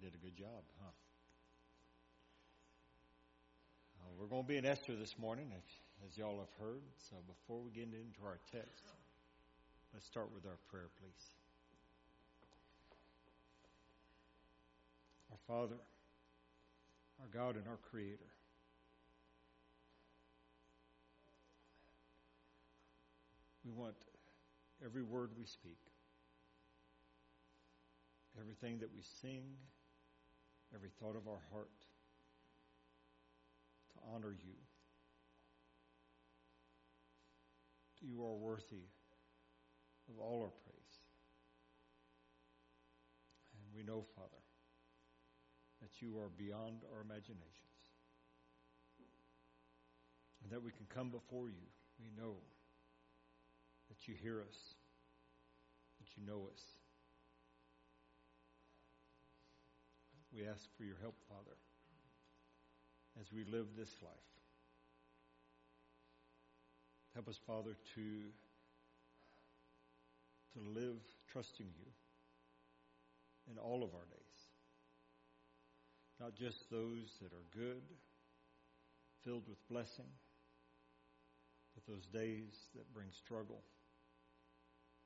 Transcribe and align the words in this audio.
Did 0.00 0.14
a 0.14 0.24
good 0.24 0.34
job, 0.34 0.64
huh? 0.80 0.88
Uh, 4.00 4.08
we're 4.18 4.28
going 4.28 4.44
to 4.44 4.48
be 4.48 4.56
in 4.56 4.64
Esther 4.64 4.96
this 4.96 5.18
morning, 5.18 5.52
as 6.06 6.16
y'all 6.16 6.38
have 6.38 6.48
heard. 6.58 6.80
So 7.10 7.16
before 7.28 7.60
we 7.60 7.70
get 7.70 7.84
into 7.84 8.24
our 8.24 8.38
text, 8.50 8.84
let's 9.92 10.06
start 10.06 10.30
with 10.34 10.46
our 10.46 10.56
prayer, 10.70 10.88
please. 10.98 11.26
Our 15.30 15.36
Father, 15.46 15.76
our 17.20 17.28
God, 17.30 17.56
and 17.56 17.68
our 17.68 17.78
Creator. 17.90 18.24
We 23.66 23.70
want 23.72 23.96
every 24.82 25.02
word 25.02 25.32
we 25.38 25.44
speak, 25.44 25.76
everything 28.40 28.78
that 28.78 28.88
we 28.94 29.02
sing, 29.20 29.42
every 30.74 30.90
thought 31.00 31.16
of 31.16 31.26
our 31.26 31.40
heart 31.52 31.70
to 33.92 34.14
honor 34.14 34.32
you. 34.32 34.54
You 38.00 38.24
are 38.24 38.34
worthy 38.34 38.88
of 40.08 40.18
all 40.18 40.42
our 40.42 40.52
praise. 40.64 40.96
And 43.52 43.76
we 43.76 43.82
know, 43.82 44.04
Father, 44.16 44.42
that 45.82 46.00
you 46.00 46.18
are 46.18 46.30
beyond 46.36 46.82
our 46.94 47.02
imaginations. 47.02 47.44
And 50.42 50.50
that 50.52 50.62
we 50.62 50.70
can 50.70 50.86
come 50.88 51.10
before 51.10 51.48
you. 51.48 51.68
We 52.00 52.10
know 52.16 52.36
that 53.90 54.08
you 54.08 54.14
hear 54.14 54.40
us, 54.40 54.56
that 55.98 56.08
you 56.16 56.26
know 56.26 56.48
us. 56.50 56.79
We 60.34 60.46
ask 60.46 60.68
for 60.76 60.84
your 60.84 60.96
help, 61.00 61.16
Father, 61.28 61.56
as 63.20 63.32
we 63.32 63.44
live 63.44 63.66
this 63.76 63.90
life. 64.02 64.12
Help 67.14 67.28
us, 67.28 67.38
Father, 67.44 67.74
to, 67.96 68.02
to 70.54 70.80
live 70.80 71.00
trusting 71.32 71.66
you 71.66 71.86
in 73.50 73.58
all 73.58 73.82
of 73.82 73.90
our 73.94 74.06
days. 74.06 74.20
Not 76.20 76.36
just 76.36 76.70
those 76.70 77.18
that 77.20 77.32
are 77.32 77.46
good, 77.52 77.82
filled 79.24 79.48
with 79.48 79.58
blessing, 79.68 80.06
but 81.74 81.86
those 81.92 82.06
days 82.06 82.68
that 82.76 82.92
bring 82.94 83.08
struggle 83.10 83.62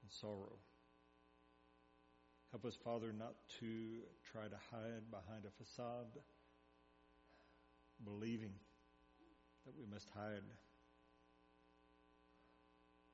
and 0.02 0.10
sorrow. 0.10 0.58
Help 2.54 2.66
us, 2.66 2.78
Father, 2.84 3.12
not 3.12 3.34
to 3.58 3.66
try 4.30 4.44
to 4.44 4.54
hide 4.70 5.10
behind 5.10 5.42
a 5.44 5.50
facade, 5.58 6.06
believing 8.04 8.52
that 9.66 9.74
we 9.76 9.84
must 9.92 10.08
hide 10.14 10.46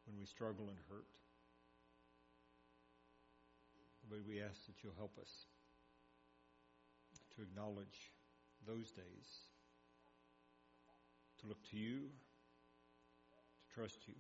when 0.05 0.19
we 0.19 0.27
struggle 0.27 0.69
and 0.69 0.77
hurt. 0.91 1.07
But 4.11 4.19
we 4.29 4.43
ask 4.43 4.67
that 4.67 4.75
you'll 4.85 4.93
help 4.99 5.17
us 5.19 5.47
to 7.35 7.41
acknowledge 7.41 8.13
those 8.67 8.91
days, 8.91 9.49
to 11.41 11.47
look 11.47 11.65
to 11.71 11.79
you, 11.79 12.11
to 13.57 13.75
trust 13.75 14.07
you 14.07 14.15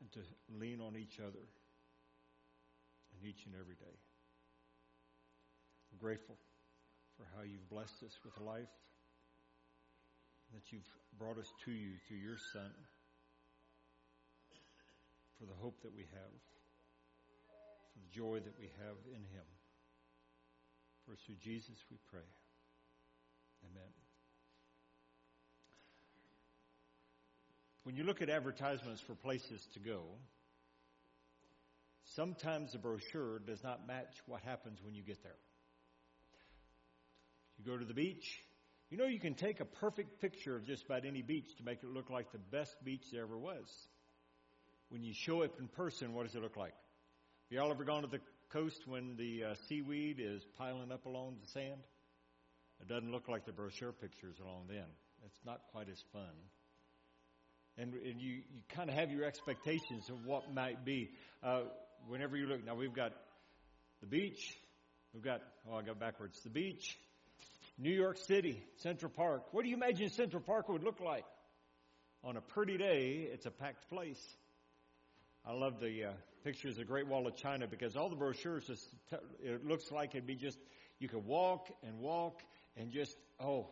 and 0.00 0.12
to 0.12 0.20
lean 0.56 0.80
on 0.80 0.94
each 0.96 1.18
other 1.18 1.48
each 3.24 3.46
and 3.46 3.54
every 3.58 3.74
day. 3.74 3.96
I'm 5.92 5.98
grateful 5.98 6.36
for 7.16 7.26
how 7.36 7.42
you've 7.42 7.68
blessed 7.68 8.02
us 8.04 8.16
with 8.24 8.38
life, 8.40 8.72
that 10.54 10.72
you've 10.72 10.88
brought 11.18 11.38
us 11.38 11.52
to 11.64 11.70
you 11.70 11.98
through 12.06 12.18
your 12.18 12.38
Son, 12.52 12.72
for 15.38 15.46
the 15.46 15.56
hope 15.60 15.80
that 15.82 15.94
we 15.94 16.02
have, 16.02 16.36
for 17.92 18.00
the 18.00 18.12
joy 18.12 18.40
that 18.40 18.56
we 18.58 18.68
have 18.84 18.98
in 19.08 19.22
Him. 19.34 19.48
For 21.06 21.16
through 21.16 21.40
Jesus 21.42 21.76
we 21.90 21.96
pray. 22.10 22.28
Amen. 23.64 23.90
when 27.90 27.96
you 27.96 28.04
look 28.04 28.22
at 28.22 28.28
advertisements 28.28 29.00
for 29.00 29.14
places 29.14 29.66
to 29.74 29.80
go, 29.80 30.02
sometimes 32.14 32.72
the 32.72 32.78
brochure 32.78 33.38
does 33.40 33.62
not 33.62 33.86
match 33.86 34.14
what 34.26 34.40
happens 34.42 34.78
when 34.82 34.94
you 34.94 35.02
get 35.02 35.22
there. 35.22 35.36
You 37.58 37.64
go 37.64 37.76
to 37.76 37.84
the 37.84 37.94
beach, 37.94 38.40
you 38.90 38.96
know 38.96 39.06
you 39.06 39.20
can 39.20 39.34
take 39.34 39.60
a 39.60 39.64
perfect 39.64 40.20
picture 40.20 40.56
of 40.56 40.66
just 40.66 40.84
about 40.84 41.04
any 41.04 41.22
beach 41.22 41.56
to 41.58 41.64
make 41.64 41.82
it 41.82 41.90
look 41.90 42.10
like 42.10 42.32
the 42.32 42.38
best 42.38 42.76
beach 42.84 43.04
there 43.12 43.22
ever 43.22 43.38
was. 43.38 43.68
When 44.88 45.02
you 45.02 45.12
show 45.14 45.42
up 45.42 45.58
in 45.60 45.68
person, 45.68 46.14
what 46.14 46.26
does 46.26 46.34
it 46.34 46.42
look 46.42 46.56
like? 46.56 46.74
Have 47.50 47.58
y'all 47.58 47.70
ever 47.70 47.84
gone 47.84 48.02
to 48.02 48.08
the 48.08 48.20
coast 48.52 48.82
when 48.86 49.16
the 49.16 49.44
uh, 49.44 49.54
seaweed 49.68 50.18
is 50.20 50.42
piling 50.58 50.90
up 50.90 51.06
along 51.06 51.36
the 51.40 51.48
sand? 51.48 51.80
It 52.80 52.88
doesn't 52.88 53.12
look 53.12 53.28
like 53.28 53.44
the 53.44 53.52
brochure 53.52 53.92
pictures 53.92 54.36
along 54.42 54.64
then. 54.68 54.86
It's 55.24 55.40
not 55.44 55.60
quite 55.70 55.88
as 55.88 56.02
fun 56.12 56.32
and, 57.80 57.94
and 57.94 58.20
you, 58.20 58.34
you 58.52 58.60
kind 58.68 58.90
of 58.90 58.96
have 58.96 59.10
your 59.10 59.24
expectations 59.24 60.08
of 60.10 60.26
what 60.26 60.52
might 60.52 60.84
be. 60.84 61.10
Uh, 61.42 61.62
whenever 62.08 62.36
you 62.36 62.46
look, 62.46 62.64
now 62.64 62.74
we've 62.74 62.94
got 62.94 63.12
the 64.00 64.06
beach, 64.06 64.56
we've 65.12 65.22
got, 65.22 65.40
oh, 65.70 65.76
I 65.76 65.82
got 65.82 65.98
backwards, 65.98 66.40
the 66.42 66.50
beach, 66.50 66.98
New 67.78 67.92
York 67.92 68.18
City, 68.18 68.62
Central 68.76 69.10
Park. 69.10 69.52
What 69.52 69.62
do 69.62 69.70
you 69.70 69.76
imagine 69.76 70.10
Central 70.10 70.42
Park 70.42 70.68
would 70.68 70.82
look 70.82 71.00
like? 71.00 71.24
On 72.22 72.36
a 72.36 72.40
pretty 72.40 72.76
day, 72.76 73.28
it's 73.32 73.46
a 73.46 73.50
packed 73.50 73.88
place. 73.88 74.20
I 75.46 75.52
love 75.52 75.80
the 75.80 76.04
uh, 76.04 76.10
pictures 76.44 76.72
of 76.72 76.78
the 76.78 76.84
Great 76.84 77.06
Wall 77.06 77.26
of 77.26 77.36
China 77.36 77.66
because 77.66 77.96
all 77.96 78.10
the 78.10 78.16
brochures 78.16 78.66
just 78.66 78.86
t- 79.10 79.16
it 79.42 79.64
looks 79.64 79.90
like 79.90 80.14
it'd 80.14 80.26
be 80.26 80.34
just 80.34 80.58
you 80.98 81.08
could 81.08 81.24
walk 81.24 81.68
and 81.82 81.98
walk 81.98 82.42
and 82.76 82.90
just 82.90 83.16
oh 83.42 83.68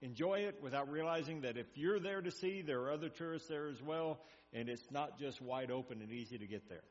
enjoy 0.00 0.40
it 0.40 0.58
without 0.62 0.88
realizing 0.90 1.40
that 1.40 1.56
if 1.56 1.66
you're 1.74 1.98
there 1.98 2.20
to 2.20 2.30
see, 2.30 2.62
there 2.62 2.80
are 2.82 2.92
other 2.92 3.08
tourists 3.08 3.48
there 3.48 3.66
as 3.68 3.82
well, 3.82 4.20
and 4.52 4.68
it's 4.68 4.90
not 4.92 5.18
just 5.18 5.42
wide 5.42 5.72
open 5.72 6.00
and 6.00 6.12
easy 6.12 6.38
to 6.38 6.46
get 6.46 6.68
there. 6.68 6.84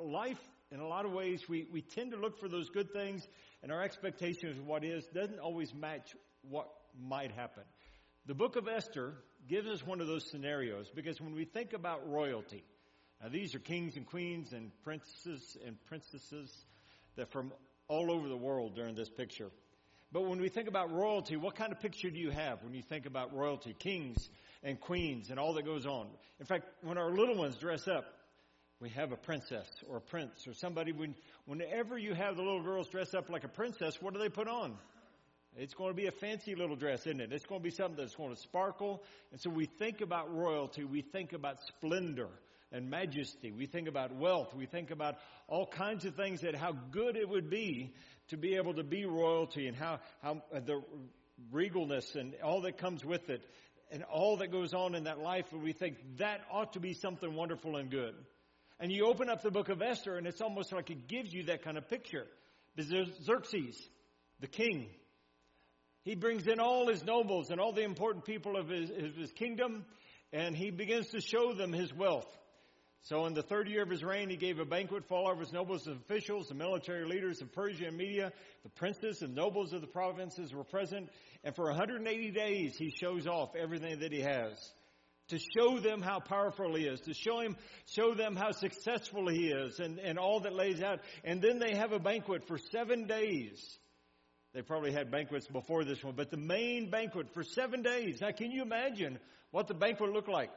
Life, 0.00 0.40
in 0.70 0.80
a 0.80 0.86
lot 0.86 1.04
of 1.04 1.12
ways, 1.12 1.48
we, 1.48 1.66
we 1.72 1.82
tend 1.82 2.12
to 2.12 2.16
look 2.16 2.38
for 2.38 2.48
those 2.48 2.68
good 2.70 2.92
things, 2.92 3.26
and 3.62 3.72
our 3.72 3.82
expectations 3.82 4.58
of 4.58 4.66
what 4.66 4.84
is 4.84 5.06
doesn't 5.06 5.38
always 5.38 5.74
match 5.74 6.14
what 6.42 6.68
might 7.00 7.32
happen. 7.32 7.62
The 8.26 8.34
book 8.34 8.56
of 8.56 8.68
Esther 8.68 9.14
gives 9.48 9.66
us 9.66 9.86
one 9.86 10.00
of 10.00 10.06
those 10.06 10.30
scenarios 10.30 10.90
because 10.94 11.20
when 11.20 11.34
we 11.34 11.44
think 11.44 11.72
about 11.72 12.08
royalty, 12.10 12.64
now 13.22 13.28
these 13.28 13.54
are 13.54 13.58
kings 13.58 13.96
and 13.96 14.06
queens 14.06 14.52
and 14.52 14.70
princes 14.84 15.56
and 15.66 15.76
princesses 15.86 16.52
that 17.16 17.30
from 17.30 17.52
all 17.88 18.12
over 18.12 18.28
the 18.28 18.36
world 18.36 18.74
during 18.74 18.94
this 18.94 19.08
picture. 19.08 19.50
But 20.12 20.26
when 20.26 20.40
we 20.40 20.48
think 20.48 20.68
about 20.68 20.92
royalty, 20.92 21.36
what 21.36 21.54
kind 21.54 21.72
of 21.72 21.80
picture 21.80 22.10
do 22.10 22.18
you 22.18 22.30
have 22.30 22.62
when 22.62 22.74
you 22.74 22.82
think 22.82 23.06
about 23.06 23.34
royalty, 23.34 23.74
kings 23.78 24.28
and 24.62 24.80
queens 24.80 25.30
and 25.30 25.38
all 25.38 25.54
that 25.54 25.64
goes 25.64 25.86
on? 25.86 26.08
In 26.40 26.46
fact, 26.46 26.66
when 26.82 26.98
our 26.98 27.10
little 27.10 27.36
ones 27.36 27.56
dress 27.56 27.88
up, 27.88 28.06
we 28.80 28.90
have 28.90 29.12
a 29.12 29.16
princess 29.16 29.66
or 29.88 29.96
a 29.96 30.00
prince 30.00 30.46
or 30.46 30.54
somebody. 30.54 30.92
When, 30.92 31.14
whenever 31.46 31.98
you 31.98 32.14
have 32.14 32.36
the 32.36 32.42
little 32.42 32.62
girls 32.62 32.88
dress 32.88 33.14
up 33.14 33.28
like 33.28 33.44
a 33.44 33.48
princess, 33.48 34.00
what 34.00 34.14
do 34.14 34.20
they 34.20 34.28
put 34.28 34.48
on? 34.48 34.76
It's 35.56 35.74
going 35.74 35.90
to 35.90 35.96
be 35.96 36.06
a 36.06 36.12
fancy 36.12 36.54
little 36.54 36.76
dress, 36.76 37.00
isn't 37.06 37.20
it? 37.20 37.32
It's 37.32 37.46
going 37.46 37.60
to 37.60 37.64
be 37.64 37.70
something 37.70 37.96
that's 37.96 38.14
going 38.14 38.34
to 38.34 38.40
sparkle. 38.40 39.02
And 39.32 39.40
so 39.40 39.50
we 39.50 39.66
think 39.66 40.00
about 40.00 40.32
royalty, 40.32 40.84
we 40.84 41.02
think 41.02 41.32
about 41.32 41.56
splendor 41.62 42.28
and 42.70 42.90
majesty. 42.90 43.50
We 43.50 43.66
think 43.66 43.88
about 43.88 44.14
wealth. 44.14 44.54
We 44.54 44.66
think 44.66 44.90
about 44.90 45.16
all 45.48 45.66
kinds 45.66 46.04
of 46.04 46.14
things 46.14 46.42
that 46.42 46.54
how 46.54 46.72
good 46.90 47.16
it 47.16 47.28
would 47.28 47.50
be 47.50 47.94
to 48.28 48.36
be 48.36 48.56
able 48.56 48.74
to 48.74 48.84
be 48.84 49.06
royalty 49.06 49.66
and 49.66 49.76
how, 49.76 50.00
how 50.22 50.42
uh, 50.54 50.60
the 50.60 50.82
regalness 51.52 52.14
and 52.14 52.34
all 52.44 52.60
that 52.62 52.78
comes 52.78 53.04
with 53.04 53.30
it 53.30 53.42
and 53.90 54.02
all 54.04 54.36
that 54.36 54.52
goes 54.52 54.74
on 54.74 54.94
in 54.94 55.04
that 55.04 55.18
life. 55.18 55.46
And 55.52 55.62
we 55.62 55.72
think 55.72 55.96
that 56.18 56.42
ought 56.52 56.74
to 56.74 56.80
be 56.80 56.92
something 56.92 57.34
wonderful 57.34 57.76
and 57.76 57.90
good. 57.90 58.14
And 58.80 58.92
you 58.92 59.06
open 59.06 59.28
up 59.28 59.42
the 59.42 59.50
book 59.50 59.68
of 59.68 59.82
Esther 59.82 60.16
and 60.16 60.26
it's 60.26 60.40
almost 60.40 60.72
like 60.72 60.90
it 60.90 61.08
gives 61.08 61.32
you 61.32 61.44
that 61.44 61.62
kind 61.64 61.76
of 61.76 61.88
picture. 61.88 62.26
Xerxes, 62.80 63.76
the 64.40 64.46
king, 64.46 64.86
he 66.04 66.14
brings 66.14 66.46
in 66.46 66.60
all 66.60 66.88
his 66.88 67.04
nobles 67.04 67.50
and 67.50 67.60
all 67.60 67.72
the 67.72 67.82
important 67.82 68.24
people 68.24 68.56
of 68.56 68.68
his, 68.68 68.90
of 68.90 69.16
his 69.16 69.32
kingdom 69.32 69.84
and 70.32 70.56
he 70.56 70.70
begins 70.70 71.08
to 71.08 71.20
show 71.20 71.52
them 71.54 71.72
his 71.72 71.92
wealth. 71.92 72.28
So 73.02 73.26
in 73.26 73.34
the 73.34 73.42
third 73.42 73.68
year 73.68 73.82
of 73.82 73.90
his 73.90 74.04
reign, 74.04 74.28
he 74.28 74.36
gave 74.36 74.58
a 74.58 74.64
banquet 74.64 75.06
for 75.06 75.16
all 75.16 75.32
of 75.32 75.38
his 75.38 75.52
nobles 75.52 75.86
and 75.86 75.96
officials, 75.96 76.48
the 76.48 76.54
military 76.54 77.06
leaders 77.06 77.40
of 77.40 77.52
Persia 77.52 77.86
and 77.86 77.96
Media, 77.96 78.32
the 78.64 78.68
princes 78.70 79.22
and 79.22 79.34
nobles 79.34 79.72
of 79.72 79.80
the 79.80 79.86
provinces 79.86 80.52
were 80.52 80.64
present. 80.64 81.08
And 81.44 81.54
for 81.54 81.66
180 81.66 82.30
days, 82.32 82.76
he 82.76 82.90
shows 82.90 83.26
off 83.26 83.54
everything 83.54 84.00
that 84.00 84.12
he 84.12 84.20
has. 84.20 84.72
To 85.28 85.38
show 85.38 85.78
them 85.78 86.00
how 86.00 86.20
powerful 86.20 86.74
he 86.74 86.84
is, 86.84 87.00
to 87.02 87.14
show 87.14 87.40
him, 87.40 87.56
show 87.86 88.14
them 88.14 88.34
how 88.34 88.52
successful 88.52 89.28
he 89.28 89.48
is 89.48 89.78
and, 89.78 89.98
and 89.98 90.18
all 90.18 90.40
that 90.40 90.54
lays 90.54 90.82
out. 90.82 91.00
And 91.22 91.42
then 91.42 91.58
they 91.58 91.74
have 91.74 91.92
a 91.92 91.98
banquet 91.98 92.46
for 92.46 92.58
seven 92.58 93.06
days 93.06 93.78
They 94.54 94.62
probably 94.62 94.92
had 94.92 95.10
banquets 95.10 95.46
before 95.46 95.84
this 95.84 96.02
one, 96.02 96.14
but 96.16 96.30
the 96.30 96.36
main 96.38 96.90
banquet 96.90 97.32
for 97.34 97.42
seven 97.42 97.82
days. 97.82 98.20
Now, 98.20 98.30
can 98.32 98.50
you 98.50 98.62
imagine 98.62 99.18
what 99.50 99.68
the 99.68 99.74
banquet 99.74 100.10
looked 100.10 100.28
like? 100.28 100.50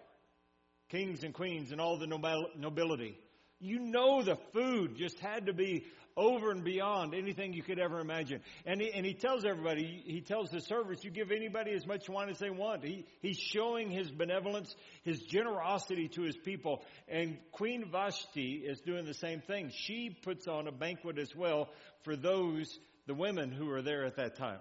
Kings 0.90 1.24
and 1.24 1.34
queens 1.34 1.72
and 1.72 1.82
all 1.82 1.98
the 1.98 2.08
nobility. 2.08 3.18
You 3.62 3.80
know 3.80 4.24
the 4.24 4.38
food 4.54 4.96
just 4.98 5.20
had 5.20 5.46
to 5.46 5.54
be 5.54 5.86
over 6.18 6.52
and 6.52 6.64
beyond 6.64 7.14
anything 7.14 7.54
you 7.54 7.64
could 7.64 7.80
ever 7.80 8.00
imagine. 8.00 8.42
And 8.66 8.82
he, 8.82 8.92
and 8.92 9.06
he 9.06 9.14
tells 9.14 9.46
everybody, 9.46 10.04
he 10.06 10.22
tells 10.22 10.50
the 10.50 10.60
servants, 10.60 11.04
you 11.04 11.12
give 11.12 11.32
anybody 11.32 11.72
as 11.72 11.86
much 11.86 12.10
wine 12.10 12.30
as 12.30 12.40
they 12.40 12.50
want. 12.50 12.84
He, 12.84 13.06
he's 13.22 13.38
showing 13.38 13.90
his 13.90 14.12
benevolence, 14.12 14.76
his 15.04 15.20
generosity 15.22 16.10
to 16.10 16.24
his 16.24 16.36
people. 16.36 16.84
And 17.08 17.38
Queen 17.52 17.86
Vashti 17.92 18.64
is 18.66 18.82
doing 18.82 19.06
the 19.06 19.14
same 19.14 19.42
thing. 19.42 19.72
She 19.74 20.10
puts 20.10 20.48
on 20.48 20.68
a 20.68 20.72
banquet 20.72 21.18
as 21.18 21.36
well 21.36 21.70
for 22.04 22.16
those, 22.16 22.78
the 23.08 23.14
women 23.14 23.52
who 23.52 23.70
are 23.72 23.82
there 23.82 24.06
at 24.06 24.18
that 24.18 24.38
time. 24.38 24.60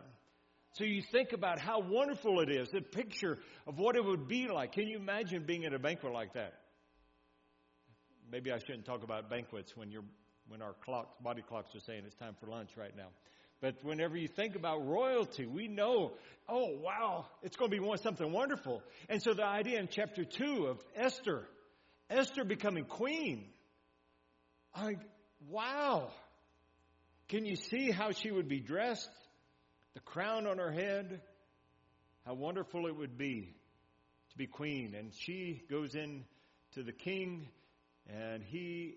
So 0.75 0.85
you 0.85 1.03
think 1.03 1.33
about 1.33 1.59
how 1.59 1.81
wonderful 1.81 2.41
it 2.41 2.49
is, 2.49 2.69
the 2.71 2.81
picture 2.81 3.39
of 3.67 3.79
what 3.79 3.97
it 3.97 4.05
would 4.05 4.29
be 4.29 4.47
like. 4.47 4.73
Can 4.73 4.87
you 4.87 4.99
imagine 4.99 5.45
being 5.45 5.65
at 5.65 5.75
a 5.75 5.81
banquet 5.81 6.13
like 6.13 6.35
that? 6.35 6.55
Maybe 8.31 8.53
I 8.53 8.59
shouldn't 8.59 8.85
talk 8.85 9.03
about 9.03 9.29
banquets 9.29 9.77
when 9.77 9.91
you're 9.91 10.05
when 10.49 10.63
our 10.63 10.75
clocks, 10.85 11.15
body 11.23 11.43
clocks 11.43 11.75
are 11.77 11.81
saying 11.81 12.03
it's 12.07 12.17
time 12.17 12.35
for 12.41 12.47
lunch 12.47 12.71
right 12.77 12.97
now. 12.97 13.09
But 13.61 13.77
whenever 13.85 14.17
you 14.17 14.27
think 14.27 14.57
about 14.57 14.87
royalty, 14.87 15.47
we 15.47 15.69
know, 15.69 16.13
oh 16.49 16.79
wow, 16.83 17.27
it's 17.43 17.57
going 17.57 17.71
to 17.71 17.81
be 17.81 17.97
something 17.99 18.33
wonderful. 18.33 18.83
And 19.09 19.23
so 19.23 19.35
the 19.35 19.45
idea 19.45 19.79
in 19.79 19.89
chapter 19.91 20.25
two 20.25 20.67
of 20.67 20.83
Esther, 20.97 21.47
Esther 22.09 22.43
becoming 22.45 22.85
queen, 22.85 23.47
I, 24.75 24.97
wow. 25.49 26.11
Can 27.29 27.45
you 27.45 27.55
see 27.55 27.91
how 27.91 28.11
she 28.11 28.31
would 28.31 28.49
be 28.49 28.61
dressed? 28.61 29.11
The 29.95 30.01
crown 30.01 30.47
on 30.47 30.59
her 30.59 30.73
head? 30.73 31.21
How 32.27 32.35
wonderful 32.35 32.87
it 32.87 32.97
would 32.97 33.17
be 33.19 33.55
to 34.31 34.39
be 34.39 34.47
queen. 34.47 34.95
And 34.99 35.13
she 35.15 35.63
goes 35.71 35.95
in 35.95 36.25
to 36.73 36.83
the 36.83 36.93
king, 36.93 37.49
and 38.09 38.43
he 38.43 38.97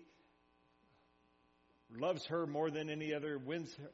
loves 1.96 2.26
her 2.26 2.46
more 2.46 2.70
than 2.70 2.90
any 2.90 3.14
other, 3.14 3.38
wins 3.38 3.74
her. 3.74 3.90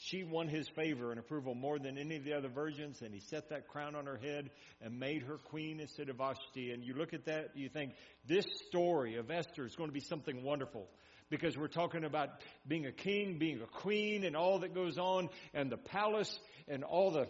She 0.00 0.22
won 0.22 0.46
his 0.46 0.68
favor 0.68 1.10
and 1.10 1.18
approval 1.18 1.56
more 1.56 1.80
than 1.80 1.98
any 1.98 2.16
of 2.16 2.24
the 2.24 2.34
other 2.34 2.48
virgins, 2.48 3.02
and 3.02 3.12
he 3.12 3.18
set 3.18 3.48
that 3.48 3.66
crown 3.66 3.96
on 3.96 4.06
her 4.06 4.16
head 4.16 4.50
and 4.80 5.00
made 5.00 5.22
her 5.22 5.38
queen 5.38 5.80
instead 5.80 6.08
of 6.08 6.16
Vashti. 6.18 6.70
And 6.70 6.84
you 6.84 6.94
look 6.94 7.12
at 7.14 7.24
that, 7.24 7.56
you 7.56 7.68
think, 7.68 7.94
this 8.24 8.46
story 8.68 9.16
of 9.16 9.28
Esther 9.28 9.66
is 9.66 9.74
going 9.74 9.88
to 9.88 9.94
be 9.94 10.00
something 10.00 10.44
wonderful 10.44 10.88
because 11.30 11.58
we're 11.58 11.66
talking 11.66 12.04
about 12.04 12.28
being 12.66 12.86
a 12.86 12.92
king, 12.92 13.38
being 13.38 13.60
a 13.60 13.66
queen, 13.66 14.24
and 14.24 14.36
all 14.36 14.60
that 14.60 14.72
goes 14.72 14.98
on, 14.98 15.30
and 15.52 15.68
the 15.68 15.76
palace, 15.76 16.38
and 16.68 16.84
all 16.84 17.10
the 17.10 17.26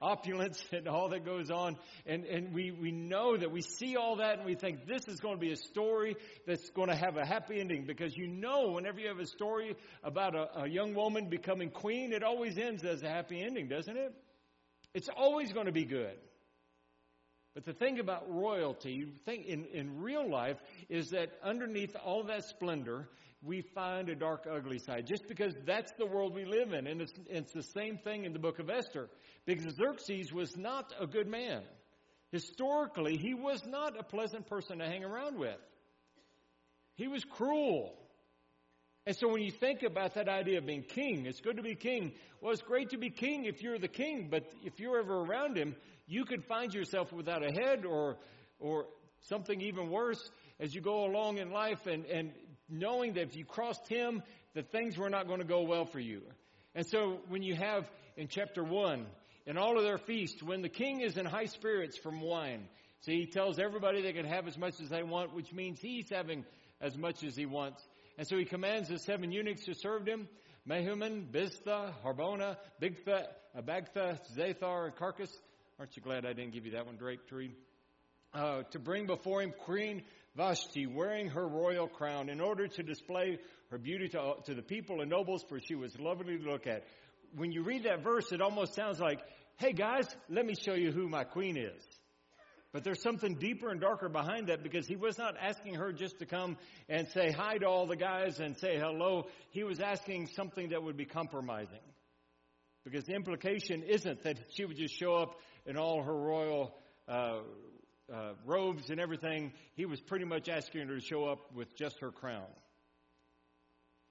opulence 0.00 0.62
and 0.72 0.88
all 0.88 1.08
that 1.10 1.24
goes 1.24 1.50
on. 1.50 1.76
And, 2.04 2.24
and 2.24 2.52
we, 2.52 2.70
we 2.70 2.92
know 2.92 3.36
that 3.36 3.50
we 3.50 3.62
see 3.62 3.96
all 3.96 4.16
that 4.16 4.38
and 4.38 4.46
we 4.46 4.54
think 4.54 4.86
this 4.86 5.08
is 5.08 5.20
going 5.20 5.34
to 5.34 5.40
be 5.40 5.52
a 5.52 5.56
story 5.56 6.16
that's 6.46 6.70
going 6.70 6.88
to 6.88 6.96
have 6.96 7.16
a 7.16 7.24
happy 7.24 7.60
ending 7.60 7.86
because 7.86 8.16
you 8.16 8.26
know 8.26 8.72
whenever 8.72 9.00
you 9.00 9.08
have 9.08 9.18
a 9.18 9.26
story 9.26 9.76
about 10.02 10.34
a, 10.34 10.62
a 10.62 10.68
young 10.68 10.94
woman 10.94 11.28
becoming 11.28 11.70
queen, 11.70 12.12
it 12.12 12.22
always 12.22 12.58
ends 12.58 12.84
as 12.84 13.02
a 13.02 13.08
happy 13.08 13.40
ending, 13.42 13.68
doesn't 13.68 13.96
it? 13.96 14.14
It's 14.94 15.08
always 15.14 15.52
going 15.52 15.66
to 15.66 15.72
be 15.72 15.84
good. 15.84 16.16
But 17.54 17.64
the 17.64 17.72
thing 17.72 17.98
about 18.00 18.30
royalty, 18.30 19.06
think 19.24 19.46
in, 19.46 19.64
in 19.72 20.02
real 20.02 20.30
life, 20.30 20.58
is 20.90 21.10
that 21.10 21.30
underneath 21.42 21.96
all 22.04 22.24
that 22.24 22.44
splendor 22.44 23.08
we 23.42 23.62
find 23.74 24.08
a 24.08 24.14
dark, 24.14 24.46
ugly 24.50 24.78
side. 24.78 25.06
Just 25.06 25.28
because 25.28 25.54
that's 25.64 25.92
the 25.92 26.06
world 26.06 26.34
we 26.34 26.44
live 26.44 26.72
in. 26.72 26.86
And 26.86 27.00
it's, 27.00 27.12
it's 27.28 27.52
the 27.52 27.62
same 27.62 27.98
thing 27.98 28.24
in 28.24 28.32
the 28.32 28.38
book 28.38 28.58
of 28.58 28.70
Esther. 28.70 29.08
Because 29.44 29.74
Xerxes 29.74 30.32
was 30.32 30.56
not 30.56 30.92
a 31.00 31.06
good 31.06 31.28
man. 31.28 31.62
Historically, 32.32 33.16
he 33.16 33.34
was 33.34 33.64
not 33.66 33.98
a 33.98 34.02
pleasant 34.02 34.46
person 34.46 34.78
to 34.78 34.86
hang 34.86 35.04
around 35.04 35.38
with. 35.38 35.58
He 36.96 37.08
was 37.08 37.24
cruel. 37.24 37.94
And 39.06 39.14
so 39.16 39.28
when 39.28 39.42
you 39.42 39.52
think 39.52 39.84
about 39.84 40.14
that 40.14 40.28
idea 40.28 40.58
of 40.58 40.66
being 40.66 40.82
king, 40.82 41.26
it's 41.26 41.40
good 41.40 41.58
to 41.58 41.62
be 41.62 41.76
king. 41.76 42.12
Well, 42.40 42.52
it's 42.52 42.62
great 42.62 42.90
to 42.90 42.98
be 42.98 43.10
king 43.10 43.44
if 43.44 43.62
you're 43.62 43.78
the 43.78 43.86
king, 43.86 44.28
but 44.28 44.50
if 44.64 44.80
you're 44.80 44.98
ever 44.98 45.20
around 45.20 45.56
him, 45.56 45.76
you 46.08 46.24
could 46.24 46.44
find 46.44 46.74
yourself 46.74 47.12
without 47.12 47.44
a 47.44 47.52
head 47.52 47.84
or, 47.84 48.16
or 48.58 48.86
something 49.20 49.60
even 49.60 49.90
worse 49.90 50.30
as 50.58 50.74
you 50.74 50.80
go 50.80 51.04
along 51.04 51.38
in 51.38 51.50
life 51.50 51.86
and, 51.86 52.04
and 52.06 52.32
knowing 52.68 53.14
that 53.14 53.22
if 53.22 53.36
you 53.36 53.44
crossed 53.44 53.86
him, 53.88 54.22
that 54.54 54.70
things 54.70 54.96
were 54.96 55.10
not 55.10 55.26
going 55.26 55.40
to 55.40 55.46
go 55.46 55.62
well 55.62 55.84
for 55.84 56.00
you. 56.00 56.22
And 56.74 56.86
so 56.86 57.20
when 57.28 57.42
you 57.42 57.54
have 57.54 57.88
in 58.16 58.28
chapter 58.28 58.62
1, 58.62 59.06
in 59.46 59.58
all 59.58 59.78
of 59.78 59.84
their 59.84 59.98
feasts, 59.98 60.42
when 60.42 60.62
the 60.62 60.68
king 60.68 61.00
is 61.00 61.16
in 61.16 61.24
high 61.24 61.46
spirits 61.46 61.96
from 61.96 62.20
wine, 62.20 62.68
see, 63.02 63.20
he 63.20 63.26
tells 63.26 63.58
everybody 63.58 64.02
they 64.02 64.12
can 64.12 64.26
have 64.26 64.48
as 64.48 64.58
much 64.58 64.80
as 64.80 64.88
they 64.88 65.02
want, 65.02 65.34
which 65.34 65.52
means 65.52 65.80
he's 65.80 66.10
having 66.10 66.44
as 66.80 66.96
much 66.96 67.22
as 67.22 67.36
he 67.36 67.46
wants. 67.46 67.82
And 68.18 68.26
so 68.26 68.36
he 68.36 68.44
commands 68.44 68.88
the 68.88 68.98
seven 68.98 69.30
eunuchs 69.30 69.64
who 69.64 69.74
served 69.74 70.08
him, 70.08 70.28
Mehuman, 70.68 71.30
Biztha, 71.30 71.92
Harbona, 72.04 72.56
Bigtha, 72.82 73.26
Abagtha, 73.56 74.18
Zathar, 74.36 74.86
and 74.86 74.96
Karkas. 74.96 75.30
Aren't 75.78 75.96
you 75.96 76.02
glad 76.02 76.26
I 76.26 76.32
didn't 76.32 76.52
give 76.52 76.66
you 76.66 76.72
that 76.72 76.86
one, 76.86 76.96
Drake, 76.96 77.28
to 77.28 77.36
read? 77.36 77.52
Uh, 78.34 78.62
to 78.70 78.78
bring 78.78 79.06
before 79.06 79.42
him 79.42 79.52
Queen 79.64 80.02
Vashti 80.36 80.86
wearing 80.86 81.28
her 81.28 81.46
royal 81.46 81.88
crown 81.88 82.28
in 82.28 82.40
order 82.40 82.68
to 82.68 82.82
display 82.82 83.38
her 83.70 83.78
beauty 83.78 84.08
to, 84.08 84.34
to 84.44 84.54
the 84.54 84.62
people 84.62 85.00
and 85.00 85.10
nobles, 85.10 85.42
for 85.48 85.58
she 85.60 85.74
was 85.74 85.98
lovely 85.98 86.38
to 86.38 86.50
look 86.50 86.66
at. 86.66 86.84
When 87.34 87.52
you 87.52 87.62
read 87.62 87.84
that 87.84 88.02
verse, 88.02 88.30
it 88.32 88.40
almost 88.40 88.74
sounds 88.74 89.00
like, 89.00 89.20
hey 89.56 89.72
guys, 89.72 90.06
let 90.28 90.44
me 90.44 90.54
show 90.54 90.74
you 90.74 90.92
who 90.92 91.08
my 91.08 91.24
queen 91.24 91.56
is. 91.56 91.82
But 92.72 92.84
there's 92.84 93.02
something 93.02 93.36
deeper 93.36 93.70
and 93.70 93.80
darker 93.80 94.10
behind 94.10 94.48
that 94.48 94.62
because 94.62 94.86
he 94.86 94.96
was 94.96 95.16
not 95.16 95.34
asking 95.40 95.76
her 95.76 95.92
just 95.92 96.18
to 96.18 96.26
come 96.26 96.58
and 96.90 97.08
say 97.08 97.30
hi 97.30 97.56
to 97.56 97.66
all 97.66 97.86
the 97.86 97.96
guys 97.96 98.38
and 98.38 98.56
say 98.58 98.76
hello. 98.76 99.28
He 99.50 99.64
was 99.64 99.80
asking 99.80 100.26
something 100.28 100.68
that 100.68 100.82
would 100.82 100.96
be 100.96 101.06
compromising. 101.06 101.80
Because 102.84 103.04
the 103.06 103.14
implication 103.14 103.82
isn't 103.82 104.22
that 104.24 104.38
she 104.52 104.66
would 104.66 104.76
just 104.76 104.94
show 104.94 105.14
up 105.14 105.36
in 105.64 105.78
all 105.78 106.02
her 106.02 106.14
royal 106.14 106.74
uh, 107.08 107.38
uh, 108.12 108.32
robes 108.44 108.90
and 108.90 109.00
everything, 109.00 109.52
he 109.74 109.86
was 109.86 110.00
pretty 110.00 110.24
much 110.24 110.48
asking 110.48 110.88
her 110.88 110.94
to 110.94 111.00
show 111.00 111.24
up 111.24 111.52
with 111.54 111.76
just 111.76 112.00
her 112.00 112.10
crown. 112.10 112.46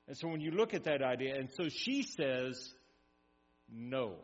And 0.07 0.17
so 0.17 0.27
when 0.27 0.41
you 0.41 0.51
look 0.51 0.73
at 0.73 0.83
that 0.83 1.01
idea, 1.01 1.35
and 1.35 1.49
so 1.51 1.69
she 1.69 2.03
says, 2.03 2.73
no. 3.71 4.15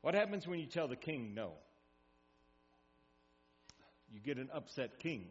What 0.00 0.14
happens 0.14 0.46
when 0.46 0.58
you 0.58 0.66
tell 0.66 0.88
the 0.88 0.96
king 0.96 1.34
no? 1.34 1.52
You 4.10 4.20
get 4.20 4.38
an 4.38 4.48
upset 4.52 4.98
king. 4.98 5.26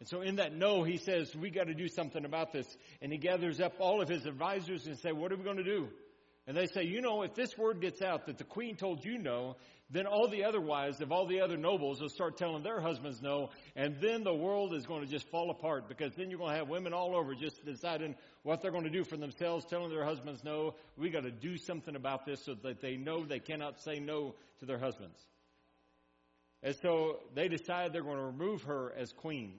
And 0.00 0.08
so 0.08 0.22
in 0.22 0.36
that 0.36 0.54
no, 0.54 0.82
he 0.82 0.96
says, 0.96 1.34
we 1.34 1.50
got 1.50 1.66
to 1.66 1.74
do 1.74 1.88
something 1.88 2.24
about 2.24 2.52
this. 2.52 2.66
And 3.02 3.12
he 3.12 3.18
gathers 3.18 3.60
up 3.60 3.74
all 3.78 4.00
of 4.00 4.08
his 4.08 4.26
advisors 4.26 4.86
and 4.86 4.98
say, 4.98 5.12
what 5.12 5.32
are 5.32 5.36
we 5.36 5.44
going 5.44 5.58
to 5.58 5.64
do? 5.64 5.88
And 6.46 6.56
they 6.56 6.66
say, 6.66 6.84
you 6.84 7.00
know, 7.00 7.22
if 7.22 7.34
this 7.34 7.56
word 7.56 7.80
gets 7.80 8.02
out 8.02 8.26
that 8.26 8.36
the 8.36 8.44
queen 8.44 8.76
told 8.76 9.04
you 9.04 9.18
no, 9.18 9.56
then 9.90 10.06
all 10.06 10.28
the 10.28 10.44
other 10.44 10.60
wives 10.60 11.00
of 11.00 11.12
all 11.12 11.26
the 11.26 11.40
other 11.40 11.56
nobles 11.56 12.00
will 12.00 12.08
start 12.08 12.38
telling 12.38 12.62
their 12.62 12.80
husbands 12.80 13.20
no, 13.20 13.50
and 13.76 13.96
then 14.00 14.24
the 14.24 14.34
world 14.34 14.72
is 14.74 14.86
going 14.86 15.02
to 15.02 15.06
just 15.06 15.28
fall 15.28 15.50
apart 15.50 15.88
because 15.88 16.14
then 16.14 16.30
you're 16.30 16.38
going 16.38 16.52
to 16.52 16.58
have 16.58 16.68
women 16.68 16.92
all 16.94 17.14
over 17.14 17.34
just 17.34 17.64
deciding 17.64 18.14
what 18.42 18.62
they're 18.62 18.70
going 18.70 18.84
to 18.84 18.90
do 18.90 19.04
for 19.04 19.16
themselves, 19.16 19.66
telling 19.66 19.90
their 19.90 20.04
husbands 20.04 20.42
no. 20.42 20.74
We 20.96 21.10
got 21.10 21.24
to 21.24 21.30
do 21.30 21.58
something 21.58 21.96
about 21.96 22.24
this 22.24 22.44
so 22.44 22.54
that 22.54 22.80
they 22.80 22.96
know 22.96 23.24
they 23.24 23.40
cannot 23.40 23.80
say 23.80 24.00
no 24.00 24.34
to 24.60 24.66
their 24.66 24.78
husbands. 24.78 25.18
And 26.62 26.74
so 26.76 27.18
they 27.34 27.48
decide 27.48 27.92
they're 27.92 28.02
going 28.02 28.16
to 28.16 28.24
remove 28.24 28.62
her 28.62 28.92
as 28.96 29.12
queen 29.12 29.52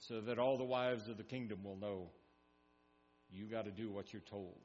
so 0.00 0.20
that 0.20 0.38
all 0.38 0.58
the 0.58 0.64
wives 0.64 1.08
of 1.08 1.16
the 1.16 1.22
kingdom 1.22 1.64
will 1.64 1.76
know 1.76 2.10
you 3.32 3.46
got 3.46 3.64
to 3.64 3.70
do 3.70 3.90
what 3.90 4.12
you're 4.12 4.20
told. 4.20 4.58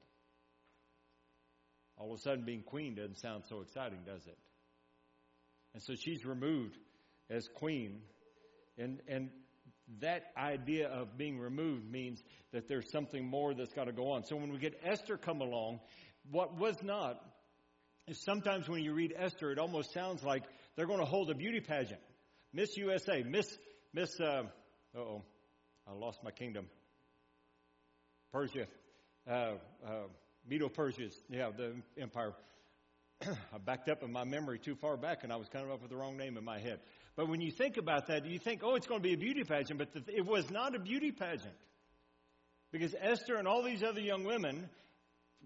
All 2.00 2.14
of 2.14 2.20
a 2.20 2.22
sudden, 2.22 2.46
being 2.46 2.64
queen 2.64 2.96
doesn't 2.96 3.20
sound 3.20 3.44
so 3.50 3.62
exciting, 3.62 4.00
does 4.06 4.26
it? 4.26 4.38
And 5.74 5.84
so 5.84 5.96
she's 5.96 6.26
removed 6.26 6.78
as 7.30 7.48
queen. 7.56 8.00
And, 8.78 9.02
and 9.08 9.30
that 10.00 10.32
idea 10.38 10.88
of 10.88 11.18
being 11.18 11.40
removed 11.40 11.92
means 11.92 12.24
that 12.54 12.68
there's 12.68 12.90
something 12.92 13.26
more 13.26 13.54
that's 13.54 13.74
got 13.74 13.86
to 13.86 13.92
go 13.92 14.12
on. 14.12 14.24
So 14.24 14.38
when 14.38 14.52
we 14.52 14.60
get 14.60 14.80
Esther 14.84 15.18
come 15.18 15.42
along, 15.42 15.82
what 16.32 16.58
was 16.58 16.82
not 16.82 17.22
is 18.08 18.20
sometimes 18.24 18.68
when 18.68 18.84
you 18.84 18.94
read 18.94 19.14
Esther, 19.16 19.52
it 19.52 19.60
almost 19.60 19.94
sounds 19.94 20.24
like 20.24 20.44
they're 20.76 20.88
going 20.88 21.00
to 21.00 21.06
hold 21.06 21.30
a 21.30 21.36
beauty 21.36 21.60
pageant. 21.60 22.00
Miss 22.54 22.76
USA, 22.78 23.24
Miss, 23.24 23.46
Miss, 23.94 24.20
uh 24.20 24.44
oh, 24.98 25.22
I 25.88 25.94
lost 25.94 26.24
my 26.24 26.32
kingdom. 26.32 26.66
Persia, 28.32 28.68
uh, 29.30 29.54
uh, 29.86 30.08
Medo 30.50 30.68
Persia's, 30.68 31.16
yeah, 31.30 31.52
the 31.56 31.76
empire. 32.02 32.34
I 33.22 33.58
backed 33.64 33.88
up 33.88 34.02
in 34.02 34.12
my 34.12 34.24
memory 34.24 34.58
too 34.58 34.76
far 34.76 34.98
back 34.98 35.24
and 35.24 35.32
I 35.32 35.36
was 35.36 35.48
coming 35.48 35.72
up 35.72 35.82
with 35.82 35.92
the 35.92 35.98
wrong 35.98 36.18
name 36.18 36.38
in 36.38 36.44
my 36.44 36.60
head. 36.60 36.80
But 37.16 37.30
when 37.30 37.40
you 37.40 37.52
think 37.52 37.78
about 37.78 38.08
that, 38.08 38.26
you 38.26 38.40
think, 38.40 38.62
oh, 38.64 38.76
it's 38.76 38.88
going 38.88 39.02
to 39.02 39.08
be 39.08 39.14
a 39.14 39.18
beauty 39.18 39.44
pageant, 39.44 39.78
but 39.78 39.94
the, 39.94 40.02
it 40.08 40.26
was 40.26 40.50
not 40.50 40.76
a 40.76 40.80
beauty 40.80 41.12
pageant. 41.12 41.54
Because 42.72 42.96
Esther 43.00 43.36
and 43.36 43.48
all 43.48 43.62
these 43.62 43.84
other 43.84 44.00
young 44.00 44.24
women 44.24 44.70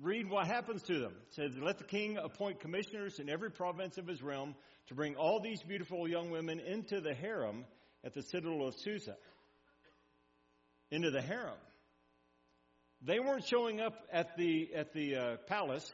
read 0.02 0.30
what 0.30 0.48
happens 0.48 0.84
to 0.84 1.00
them. 1.00 1.14
It 1.30 1.36
says, 1.36 1.52
Let 1.62 1.78
the 1.78 1.84
king 1.84 2.18
appoint 2.18 2.60
commissioners 2.60 3.20
in 3.20 3.30
every 3.30 3.52
province 3.52 3.98
of 3.98 4.08
his 4.08 4.22
realm 4.22 4.56
to 4.88 4.94
bring 4.94 5.16
all 5.16 5.40
these 5.42 5.62
beautiful 5.64 6.08
young 6.08 6.32
women 6.32 6.60
into 6.60 7.02
the 7.02 7.14
harem 7.14 7.66
at 8.04 8.14
the 8.14 8.22
citadel 8.22 8.68
of 8.68 8.76
Susa. 8.76 9.16
Into 10.92 11.12
the 11.12 11.22
harem. 11.22 11.58
They 13.06 13.20
weren't 13.20 13.46
showing 13.46 13.82
up 13.82 13.96
at 14.14 14.38
the, 14.38 14.70
at 14.74 14.94
the 14.94 15.16
uh, 15.16 15.38
palace 15.48 15.92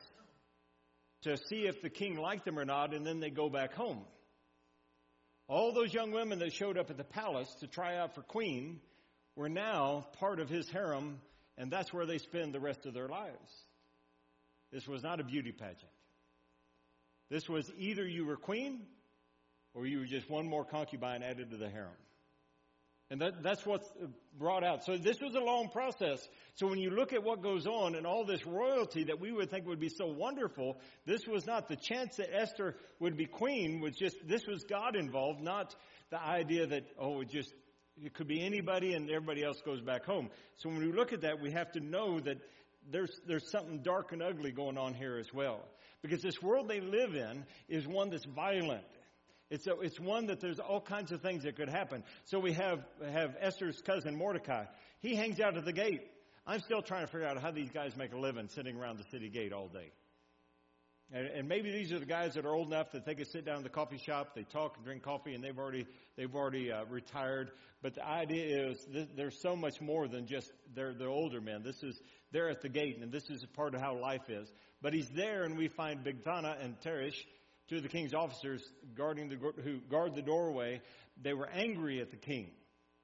to 1.24 1.38
see 1.38 1.66
if 1.68 1.82
the 1.82 1.90
king 1.90 2.18
liked 2.18 2.46
them 2.46 2.60
or 2.60 2.66
not, 2.66 2.94
and 2.94 3.06
then 3.06 3.20
they 3.20 3.32
go 3.32 3.50
back 3.50 3.74
home. 3.74 4.02
All 5.48 5.74
those 5.74 5.92
young 5.92 6.12
women 6.12 6.38
that 6.40 6.54
showed 6.54 6.78
up 6.78 6.92
at 6.92 6.98
the 6.98 7.04
palace 7.04 7.52
to 7.62 7.68
try 7.68 7.98
out 7.98 8.14
for 8.14 8.22
queen 8.22 8.80
were 9.36 9.50
now 9.50 10.06
part 10.20 10.40
of 10.40 10.50
his 10.50 10.70
harem, 10.70 11.20
and 11.58 11.72
that's 11.72 11.92
where 11.92 12.06
they 12.06 12.20
spend 12.20 12.54
the 12.54 12.60
rest 12.60 12.86
of 12.86 12.94
their 12.94 13.08
lives. 13.08 13.66
This 14.72 14.88
was 14.88 15.02
not 15.02 15.20
a 15.20 15.24
beauty 15.24 15.52
pageant. 15.52 15.92
This 17.32 17.50
was 17.50 17.72
either 17.80 18.08
you 18.08 18.26
were 18.26 18.38
queen 18.38 18.82
or 19.74 19.88
you 19.88 20.00
were 20.00 20.06
just 20.06 20.30
one 20.30 20.48
more 20.48 20.64
concubine 20.64 21.24
added 21.24 21.50
to 21.50 21.58
the 21.58 21.70
harem. 21.70 21.90
And 23.12 23.22
that, 23.22 23.42
that's 23.42 23.66
what's 23.66 23.92
brought 24.38 24.64
out. 24.64 24.84
So 24.86 24.96
this 24.96 25.20
was 25.20 25.34
a 25.34 25.40
long 25.40 25.70
process. 25.70 26.20
So 26.56 26.68
when 26.68 26.78
you 26.78 26.92
look 26.92 27.12
at 27.12 27.24
what 27.24 27.42
goes 27.42 27.66
on 27.66 27.96
and 27.96 28.06
all 28.06 28.24
this 28.24 28.46
royalty 28.46 29.06
that 29.06 29.20
we 29.20 29.32
would 29.32 29.50
think 29.50 29.66
would 29.66 29.80
be 29.80 29.90
so 29.90 30.06
wonderful, 30.06 30.80
this 31.06 31.26
was 31.26 31.48
not 31.48 31.68
the 31.68 31.76
chance 31.76 32.18
that 32.18 32.30
Esther 32.32 32.76
would 33.00 33.18
be 33.18 33.26
queen 33.26 33.80
was 33.80 33.96
just, 33.96 34.16
this 34.28 34.46
was 34.46 34.64
God 34.64 34.96
involved, 34.96 35.42
not 35.42 35.76
the 36.12 36.22
idea 36.22 36.68
that, 36.68 36.86
oh, 37.00 37.22
it 37.22 37.30
just, 37.30 37.52
it 37.98 38.14
could 38.14 38.28
be 38.28 38.46
anybody 38.46 38.94
and 38.94 39.10
everybody 39.10 39.44
else 39.44 39.60
goes 39.66 39.82
back 39.82 40.06
home. 40.06 40.30
So 40.58 40.70
when 40.70 40.78
we 40.78 40.92
look 40.92 41.12
at 41.12 41.22
that, 41.22 41.42
we 41.42 41.52
have 41.52 41.72
to 41.72 41.80
know 41.80 42.20
that 42.20 42.38
there's, 42.92 43.20
there's 43.26 43.50
something 43.50 43.80
dark 43.82 44.12
and 44.12 44.22
ugly 44.22 44.52
going 44.52 44.78
on 44.78 44.94
here 44.94 45.18
as 45.18 45.34
well. 45.34 45.66
Because 46.04 46.22
this 46.22 46.42
world 46.42 46.70
they 46.70 46.80
live 46.80 47.16
in 47.16 47.44
is 47.68 47.88
one 47.88 48.12
that's 48.12 48.26
violent. 48.26 48.86
It's, 49.50 49.66
a, 49.66 49.80
it's 49.80 50.00
one 50.00 50.28
that 50.28 50.40
there's 50.40 50.60
all 50.60 50.82
kinds 50.82 51.12
of 51.12 51.22
things 51.22 51.44
that 51.44 51.56
could 51.56 51.70
happen. 51.70 52.04
So 52.26 52.40
we 52.40 52.54
have, 52.54 52.84
have 53.12 53.36
Esther's 53.40 53.82
cousin 53.82 54.16
Mordecai. 54.16 54.66
He 55.02 55.16
hangs 55.16 55.40
out 55.40 55.58
at 55.58 55.66
the 55.66 55.74
gate. 55.74 56.02
I'm 56.46 56.62
still 56.62 56.82
trying 56.82 57.06
to 57.06 57.12
figure 57.12 57.28
out 57.28 57.42
how 57.42 57.52
these 57.52 57.70
guys 57.72 57.96
make 57.96 58.14
a 58.14 58.18
living 58.18 58.48
sitting 58.50 58.78
around 58.78 58.98
the 58.98 59.06
city 59.12 59.30
gate 59.30 59.54
all 59.54 59.68
day. 59.68 59.92
And, 61.12 61.26
and 61.28 61.48
maybe 61.48 61.72
these 61.72 61.92
are 61.92 62.00
the 62.00 62.06
guys 62.06 62.36
that 62.36 62.46
are 62.46 62.54
old 62.54 62.68
enough 62.68 62.92
that 62.92 63.06
they 63.06 63.16
can 63.16 63.26
sit 63.26 63.44
down 63.44 63.58
in 63.58 63.64
the 63.64 63.70
coffee 63.70 63.98
shop, 63.98 64.36
they 64.36 64.44
talk 64.44 64.76
and 64.76 64.86
drink 64.86 65.02
coffee, 65.02 65.34
and 65.34 65.44
they've 65.44 65.58
already 65.58 65.88
they've 66.16 66.34
already 66.34 66.72
uh, 66.72 66.86
retired. 66.86 67.52
But 67.82 67.96
the 67.96 68.06
idea 68.06 68.70
is 68.70 68.86
there's 69.16 69.40
so 69.42 69.56
much 69.56 69.82
more 69.82 70.08
than 70.08 70.28
just 70.28 70.52
they're 70.76 70.94
the 70.94 71.06
older 71.06 71.42
men. 71.42 71.64
This 71.64 71.82
is 71.82 72.00
they're 72.32 72.50
at 72.50 72.62
the 72.62 72.70
gate, 72.70 73.00
and 73.02 73.12
this 73.12 73.28
is 73.30 73.44
part 73.56 73.74
of 73.74 73.82
how 73.82 73.98
life 73.98 74.30
is. 74.30 74.52
But 74.84 74.94
he's 74.94 75.10
there, 75.10 75.44
and 75.44 75.58
we 75.58 75.68
find 75.68 76.04
Bigthana 76.04 76.64
and 76.64 76.80
Teresh 76.82 77.18
two 77.70 77.78
of 77.78 77.84
the 77.84 77.90
king's 77.90 78.14
officers 78.14 78.68
guarding 78.96 79.30
the, 79.30 79.36
who 79.64 79.78
guard 79.90 80.16
the 80.16 80.22
doorway, 80.22 80.82
they 81.22 81.34
were 81.34 81.48
angry 81.50 82.02
at 82.02 82.10
the 82.10 82.18
king. 82.18 82.50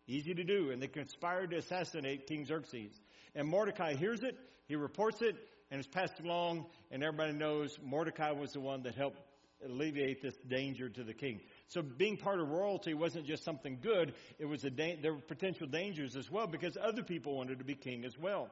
Easy 0.08 0.34
to 0.34 0.44
do. 0.44 0.72
And 0.72 0.82
they 0.82 0.88
conspired 0.88 1.52
to 1.52 1.58
assassinate 1.58 2.28
King 2.28 2.46
Xerxes. 2.46 2.92
And 3.36 3.48
Mordecai 3.48 3.96
hears 3.96 4.24
it, 4.24 4.38
he 4.68 4.76
reports 4.76 5.22
it, 5.22 5.36
and 5.72 5.80
it's 5.80 5.88
passed 5.88 6.20
along, 6.20 6.66
and 6.92 7.04
everybody 7.04 7.34
knows 7.34 7.78
Mordecai 7.84 8.32
was 8.32 8.54
the 8.54 8.60
one 8.60 8.84
that 8.84 8.96
helped 8.96 9.20
alleviate 9.66 10.22
this 10.22 10.36
danger 10.48 10.90
to 10.90 11.04
the 11.04 11.14
king. 11.14 11.40
So 11.68 11.82
being 11.82 12.18
part 12.18 12.40
of 12.40 12.50
royalty 12.50 12.94
wasn't 12.94 13.26
just 13.26 13.44
something 13.44 13.80
good, 13.82 14.14
it 14.38 14.46
was 14.46 14.64
a 14.64 14.70
da- 14.70 14.98
there 15.02 15.14
were 15.14 15.22
potential 15.22 15.68
dangers 15.68 16.16
as 16.16 16.30
well 16.30 16.46
because 16.46 16.78
other 16.80 17.04
people 17.04 17.36
wanted 17.38 17.60
to 17.60 17.66
be 17.66 17.76
king 17.76 18.06
as 18.06 18.18
well. 18.18 18.50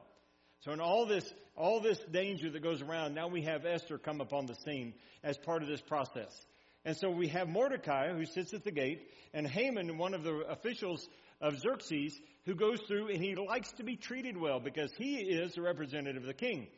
So 0.60 0.72
in 0.72 0.80
all 0.80 1.06
this, 1.06 1.32
all 1.56 1.80
this 1.80 1.98
danger 2.10 2.50
that 2.50 2.62
goes 2.62 2.80
around, 2.80 3.14
now 3.14 3.28
we 3.28 3.42
have 3.42 3.66
Esther 3.66 3.98
come 3.98 4.20
upon 4.20 4.46
the 4.46 4.54
scene 4.54 4.94
as 5.22 5.36
part 5.36 5.62
of 5.62 5.68
this 5.68 5.80
process. 5.80 6.46
And 6.84 6.96
so 6.96 7.10
we 7.10 7.28
have 7.28 7.48
Mordecai 7.48 8.12
who 8.12 8.26
sits 8.26 8.52
at 8.54 8.64
the 8.64 8.70
gate 8.70 9.08
and 9.32 9.46
Haman, 9.46 9.98
one 9.98 10.14
of 10.14 10.22
the 10.22 10.44
officials 10.48 11.08
of 11.40 11.58
Xerxes, 11.58 12.18
who 12.44 12.54
goes 12.54 12.80
through 12.86 13.08
and 13.08 13.22
he 13.22 13.34
likes 13.34 13.72
to 13.72 13.84
be 13.84 13.96
treated 13.96 14.36
well 14.36 14.60
because 14.60 14.92
he 14.96 15.16
is 15.16 15.54
the 15.54 15.62
representative 15.62 16.22
of 16.22 16.26
the 16.28 16.34
king. 16.34 16.68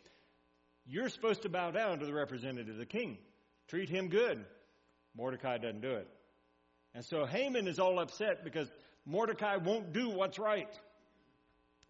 You're 0.87 1.09
supposed 1.09 1.42
to 1.42 1.49
bow 1.49 1.73
down 1.73 1.99
to 1.99 2.06
the 2.06 2.14
representative 2.14 2.75
of 2.75 2.78
the 2.78 2.87
king. 2.87 3.18
Treat 3.68 3.88
him 3.88 4.09
good. 4.09 4.45
Mordecai 5.16 5.59
doesn't 5.59 5.80
do 5.80 5.95
it. 5.95 6.09
And 6.95 7.04
so 7.04 7.26
Haman 7.26 7.66
is 7.66 7.78
all 7.78 7.99
upset 7.99 8.45
because 8.45 8.68
Mordecai 9.04 9.56
won't 9.56 9.92
do 9.92 10.11
what's 10.11 10.38
right. 10.38 10.68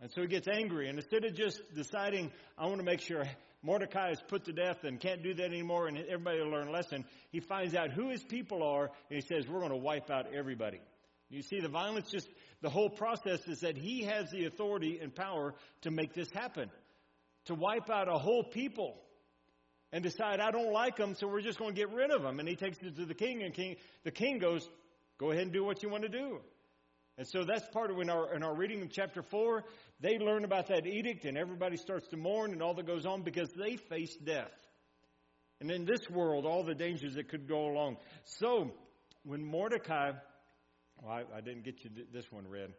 And 0.01 0.11
so 0.11 0.23
he 0.23 0.29
gets 0.29 0.49
angry. 0.49 0.89
And 0.89 0.99
instead 0.99 1.25
of 1.25 1.35
just 1.35 1.61
deciding, 1.75 2.31
I 2.59 2.67
want 2.67 2.79
to 2.79 2.85
make 2.85 3.01
sure 3.01 3.25
Mordecai 3.63 4.11
is 4.11 4.21
put 4.29 4.45
to 4.45 4.53
death 4.53 4.85
and 4.85 5.01
can't 5.01 5.23
do 5.23 5.35
that 5.35 5.45
anymore 5.45 5.89
and 5.89 5.99
everybody 5.99 6.41
will 6.41 6.51
learn 6.51 6.69
a 6.69 6.73
lesson, 6.73 7.05
he 7.31 7.41
finds 7.41 7.75
out 7.75 7.91
who 7.91 8.11
his 8.11 8.23
people 8.23 8.63
are 8.63 8.91
and 9.11 9.21
he 9.21 9.21
says, 9.21 9.49
We're 9.49 9.61
going 9.61 9.71
to 9.71 9.77
wipe 9.77 10.11
out 10.11 10.27
everybody. 10.33 10.81
You 11.29 11.43
see, 11.43 11.61
the 11.61 11.69
violence 11.69 12.09
just, 12.11 12.29
the 12.63 12.71
whole 12.71 12.89
process 12.89 13.47
is 13.49 13.61
that 13.61 13.77
he 13.77 14.05
has 14.05 14.31
the 14.31 14.45
authority 14.45 15.01
and 15.03 15.15
power 15.15 15.55
to 15.83 15.91
make 15.91 16.15
this 16.15 16.31
happen, 16.31 16.71
to 17.47 17.55
wipe 17.55 17.91
out 17.91 18.09
a 18.09 18.19
whole 18.19 18.45
people 18.45 18.97
and 19.93 20.05
decide, 20.05 20.41
I 20.41 20.53
don't 20.53 20.73
like 20.73 20.97
them, 20.97 21.15
so 21.15 21.27
we're 21.27 21.41
just 21.41 21.59
going 21.59 21.75
to 21.75 21.81
get 21.81 21.91
rid 21.91 22.11
of 22.11 22.23
them. 22.23 22.39
And 22.39 22.49
he 22.49 22.55
takes 22.55 22.79
it 22.79 22.97
to 22.97 23.07
the 23.07 23.15
king, 23.15 23.43
and 23.43 23.53
king, 23.53 23.77
the 24.05 24.11
king 24.11 24.39
goes, 24.39 24.69
Go 25.19 25.31
ahead 25.31 25.45
and 25.45 25.53
do 25.53 25.65
what 25.65 25.83
you 25.83 25.89
want 25.89 26.03
to 26.03 26.11
do. 26.11 26.41
And 27.19 27.27
so 27.27 27.45
that's 27.45 27.67
part 27.69 27.91
of 27.91 27.99
in 27.99 28.11
our 28.11 28.35
in 28.35 28.43
our 28.43 28.55
reading 28.55 28.83
of 28.83 28.91
chapter 28.91 29.23
four, 29.23 29.65
they 30.01 30.19
learn 30.19 30.45
about 30.45 30.67
that 30.69 30.87
edict 30.87 31.25
and 31.25 31.39
everybody 31.39 31.79
starts 31.79 32.07
to 32.09 32.17
mourn 32.17 32.53
and 32.53 32.63
all 32.63 32.75
that 32.75 32.87
goes 32.87 33.07
on 33.07 33.23
because 33.23 33.51
they 33.53 33.77
face 33.77 34.15
death. 34.17 34.53
And 35.61 35.71
in 35.71 35.87
this 35.87 36.11
world, 36.11 36.45
all 36.45 36.63
the 36.63 36.75
dangers 36.75 37.15
that 37.15 37.29
could 37.29 37.49
go 37.49 37.71
along. 37.71 37.97
So 38.25 38.71
when 39.25 39.43
Mordecai, 39.43 40.13
well, 41.03 41.13
I, 41.13 41.39
I 41.39 41.41
didn't 41.41 41.65
get 41.65 41.83
you 41.85 41.91
this 42.13 42.31
one 42.31 42.47
read. 42.47 42.75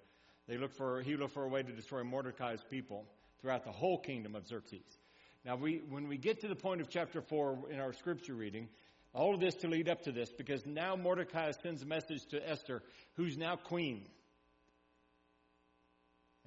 They 0.47 0.57
look 0.57 0.73
for 0.73 1.01
he 1.01 1.17
looked 1.17 1.33
for 1.33 1.43
a 1.43 1.49
way 1.49 1.63
to 1.63 1.71
destroy 1.71 2.03
Mordecai's 2.03 2.61
people 2.69 3.05
throughout 3.41 3.63
the 3.63 3.71
whole 3.71 3.97
kingdom 3.97 4.35
of 4.35 4.47
Xerxes. 4.47 4.99
Now, 5.45 5.55
we 5.55 5.81
when 5.89 6.07
we 6.07 6.17
get 6.17 6.41
to 6.41 6.47
the 6.47 6.55
point 6.55 6.81
of 6.81 6.89
chapter 6.89 7.21
four 7.21 7.57
in 7.71 7.79
our 7.79 7.91
scripture 7.93 8.35
reading, 8.35 8.69
all 9.13 9.33
of 9.33 9.39
this 9.39 9.55
to 9.55 9.67
lead 9.67 9.89
up 9.89 10.03
to 10.03 10.11
this, 10.11 10.31
because 10.31 10.63
now 10.67 10.95
Mordecai 10.95 11.51
sends 11.63 11.81
a 11.81 11.87
message 11.87 12.23
to 12.27 12.47
Esther, 12.47 12.83
who's 13.15 13.35
now 13.35 13.55
queen 13.55 14.05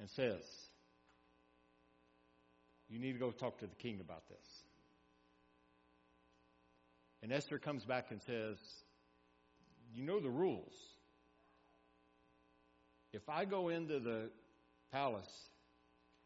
and 0.01 0.09
says, 0.11 0.43
You 2.89 2.99
need 2.99 3.13
to 3.13 3.19
go 3.19 3.31
talk 3.31 3.59
to 3.59 3.67
the 3.67 3.77
king 3.77 4.01
about 4.01 4.27
this. 4.29 4.63
And 7.23 7.33
Esther 7.33 7.59
comes 7.59 7.85
back 7.85 8.07
and 8.11 8.21
says, 8.23 8.57
You 9.95 10.03
know 10.03 10.19
the 10.19 10.31
rules. 10.31 10.73
If 13.13 13.29
I 13.29 13.45
go 13.45 13.69
into 13.69 13.99
the 13.99 14.31
palace, 14.91 15.31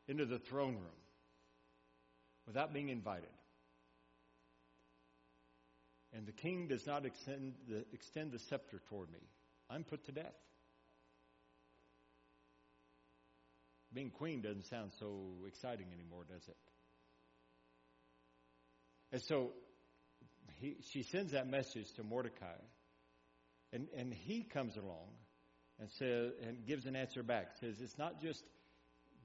into 0.06 0.24
the 0.24 0.38
throne 0.38 0.74
room, 0.74 1.00
without 2.46 2.72
being 2.72 2.90
invited, 2.90 3.28
and 6.12 6.26
the 6.26 6.32
king 6.32 6.68
does 6.68 6.86
not 6.86 7.04
extend 7.04 7.54
the, 7.68 7.84
extend 7.92 8.30
the 8.30 8.38
scepter 8.38 8.80
toward 8.88 9.10
me, 9.10 9.18
I'm 9.68 9.82
put 9.82 10.04
to 10.04 10.12
death. 10.12 10.34
Being 13.94 14.10
queen 14.10 14.42
doesn't 14.42 14.66
sound 14.66 14.92
so 14.98 15.22
exciting 15.46 15.86
anymore, 15.94 16.24
does 16.28 16.46
it? 16.48 16.56
And 19.12 19.22
so 19.22 19.52
he, 20.60 20.76
she 20.90 21.02
sends 21.02 21.32
that 21.32 21.48
message 21.48 21.92
to 21.96 22.02
Mordecai, 22.02 22.56
and, 23.72 23.86
and 23.96 24.12
he 24.12 24.42
comes 24.42 24.76
along 24.76 25.08
and 25.78 25.88
says 25.98 26.32
and 26.46 26.66
gives 26.66 26.86
an 26.86 26.96
answer 26.96 27.22
back. 27.22 27.48
Says 27.60 27.76
it's 27.80 27.98
not 27.98 28.20
just 28.20 28.42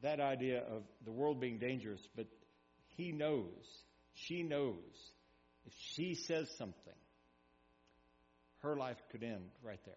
that 0.01 0.19
idea 0.19 0.59
of 0.59 0.83
the 1.05 1.11
world 1.11 1.39
being 1.39 1.57
dangerous, 1.57 2.01
but 2.15 2.27
he 2.97 3.11
knows, 3.11 3.65
she 4.13 4.43
knows, 4.43 4.75
if 5.65 5.73
she 5.93 6.15
says 6.15 6.49
something, 6.57 6.93
her 8.61 8.75
life 8.75 8.97
could 9.11 9.23
end 9.23 9.49
right 9.63 9.79
there. 9.85 9.95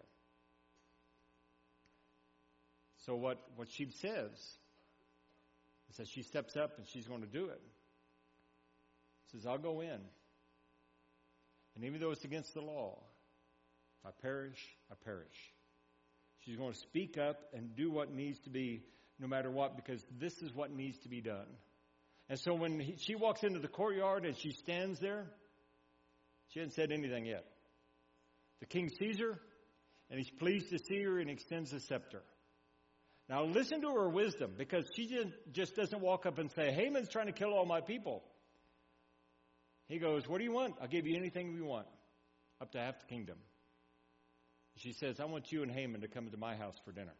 So 3.05 3.15
what, 3.15 3.39
what 3.57 3.67
she 3.69 3.89
says 4.01 4.31
says 5.95 6.07
she 6.09 6.23
steps 6.23 6.55
up 6.55 6.77
and 6.77 6.87
she's 6.87 7.07
going 7.07 7.21
to 7.21 7.27
do 7.27 7.45
it. 7.45 7.61
Says, 9.31 9.45
I'll 9.45 9.57
go 9.57 9.81
in. 9.81 9.99
And 11.75 11.85
even 11.85 11.99
though 11.99 12.11
it's 12.11 12.23
against 12.23 12.53
the 12.53 12.61
law, 12.61 12.99
if 13.99 14.09
I 14.09 14.21
perish, 14.21 14.59
I 14.91 14.95
perish. 15.03 15.53
She's 16.45 16.55
going 16.55 16.73
to 16.73 16.77
speak 16.77 17.17
up 17.17 17.39
and 17.53 17.75
do 17.75 17.89
what 17.89 18.13
needs 18.13 18.39
to 18.41 18.49
be, 18.49 18.83
no 19.19 19.27
matter 19.27 19.49
what, 19.49 19.75
because 19.75 20.05
this 20.19 20.37
is 20.41 20.53
what 20.53 20.71
needs 20.71 20.99
to 20.99 21.09
be 21.09 21.21
done. 21.21 21.47
And 22.29 22.39
so 22.39 22.53
when 22.53 22.79
he, 22.79 22.95
she 22.97 23.15
walks 23.15 23.43
into 23.43 23.59
the 23.59 23.67
courtyard 23.67 24.25
and 24.25 24.35
she 24.37 24.51
stands 24.51 24.99
there, 24.99 25.25
she 26.49 26.59
hasn't 26.59 26.75
said 26.75 26.91
anything 26.91 27.25
yet. 27.25 27.45
The 28.59 28.65
king 28.65 28.89
sees 28.89 29.19
her, 29.19 29.39
and 30.09 30.19
he's 30.19 30.29
pleased 30.29 30.69
to 30.69 30.79
see 30.79 31.01
her 31.03 31.19
and 31.19 31.29
extends 31.29 31.71
the 31.71 31.79
scepter. 31.79 32.21
Now 33.29 33.45
listen 33.45 33.81
to 33.81 33.89
her 33.89 34.09
wisdom 34.09 34.53
because 34.57 34.85
she 34.95 35.07
just, 35.51 35.75
doesn't 35.75 36.01
walk 36.01 36.25
up 36.25 36.39
and 36.39 36.51
say, 36.51 36.71
Haman's 36.71 37.09
trying 37.09 37.27
to 37.27 37.31
kill 37.31 37.53
all 37.53 37.65
my 37.65 37.81
people. 37.81 38.23
He 39.87 39.97
goes, 39.97 40.27
What 40.27 40.39
do 40.39 40.43
you 40.43 40.51
want? 40.51 40.75
I'll 40.81 40.87
give 40.87 41.07
you 41.07 41.15
anything 41.15 41.53
you 41.53 41.65
want, 41.65 41.87
up 42.61 42.71
to 42.71 42.79
half 42.79 42.99
the 42.99 43.05
kingdom. 43.05 43.37
She 44.77 44.93
says, 44.93 45.19
I 45.19 45.25
want 45.25 45.51
you 45.51 45.63
and 45.63 45.71
Haman 45.71 46.01
to 46.01 46.07
come 46.07 46.29
to 46.31 46.37
my 46.37 46.55
house 46.55 46.75
for 46.83 46.91
dinner. 46.91 47.13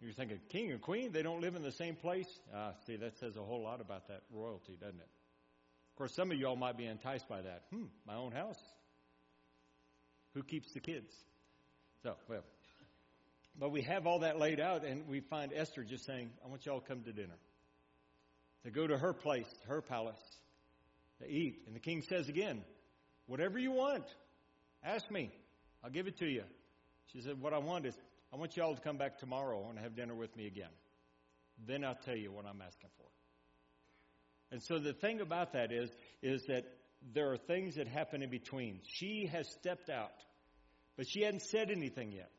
You're 0.00 0.12
thinking, 0.12 0.40
king 0.48 0.72
and 0.72 0.80
queen, 0.80 1.12
they 1.12 1.22
don't 1.22 1.40
live 1.40 1.54
in 1.54 1.62
the 1.62 1.70
same 1.70 1.94
place? 1.94 2.26
Ah, 2.52 2.72
see, 2.86 2.96
that 2.96 3.18
says 3.18 3.36
a 3.36 3.42
whole 3.42 3.62
lot 3.62 3.80
about 3.80 4.08
that 4.08 4.22
royalty, 4.32 4.76
doesn't 4.80 4.98
it? 4.98 5.08
Of 5.92 5.96
course, 5.96 6.14
some 6.14 6.32
of 6.32 6.38
y'all 6.38 6.56
might 6.56 6.76
be 6.76 6.86
enticed 6.86 7.28
by 7.28 7.42
that. 7.42 7.62
Hmm, 7.72 7.84
my 8.04 8.16
own 8.16 8.32
house. 8.32 8.58
Who 10.34 10.42
keeps 10.42 10.72
the 10.72 10.80
kids? 10.80 11.14
So, 12.02 12.16
well, 12.28 12.42
but 13.58 13.70
we 13.70 13.82
have 13.82 14.06
all 14.06 14.20
that 14.20 14.38
laid 14.38 14.60
out, 14.60 14.84
and 14.84 15.08
we 15.08 15.20
find 15.20 15.52
Esther 15.54 15.84
just 15.84 16.06
saying, 16.06 16.30
I 16.44 16.48
want 16.48 16.64
y'all 16.64 16.80
to 16.80 16.86
come 16.86 17.02
to 17.02 17.12
dinner. 17.12 17.38
To 18.64 18.70
go 18.70 18.86
to 18.86 18.96
her 18.96 19.12
place, 19.12 19.52
her 19.66 19.82
palace, 19.82 20.20
to 21.20 21.28
eat. 21.28 21.62
And 21.66 21.74
the 21.74 21.80
king 21.80 22.02
says 22.02 22.28
again, 22.28 22.62
Whatever 23.26 23.58
you 23.58 23.70
want, 23.70 24.04
ask 24.84 25.10
me. 25.10 25.30
I'll 25.84 25.90
give 25.90 26.06
it 26.06 26.18
to 26.18 26.26
you. 26.26 26.42
She 27.12 27.20
said, 27.20 27.40
What 27.40 27.52
I 27.52 27.58
want 27.58 27.86
is, 27.86 27.94
I 28.32 28.36
want 28.36 28.56
y'all 28.56 28.74
to 28.74 28.80
come 28.80 28.96
back 28.96 29.18
tomorrow 29.18 29.66
and 29.68 29.78
have 29.78 29.94
dinner 29.94 30.14
with 30.14 30.36
me 30.36 30.46
again. 30.46 30.70
Then 31.66 31.84
I'll 31.84 31.98
tell 32.04 32.16
you 32.16 32.32
what 32.32 32.46
I'm 32.46 32.60
asking 32.60 32.90
for. 32.96 33.06
And 34.50 34.62
so 34.62 34.78
the 34.78 34.92
thing 34.92 35.20
about 35.20 35.52
that 35.52 35.72
is, 35.72 35.90
is 36.22 36.44
that 36.46 36.64
there 37.14 37.32
are 37.32 37.36
things 37.36 37.76
that 37.76 37.88
happen 37.88 38.22
in 38.22 38.30
between. 38.30 38.80
She 38.86 39.28
has 39.32 39.48
stepped 39.48 39.90
out, 39.90 40.12
but 40.96 41.08
she 41.08 41.22
hadn't 41.22 41.42
said 41.42 41.70
anything 41.70 42.12
yet. 42.12 42.30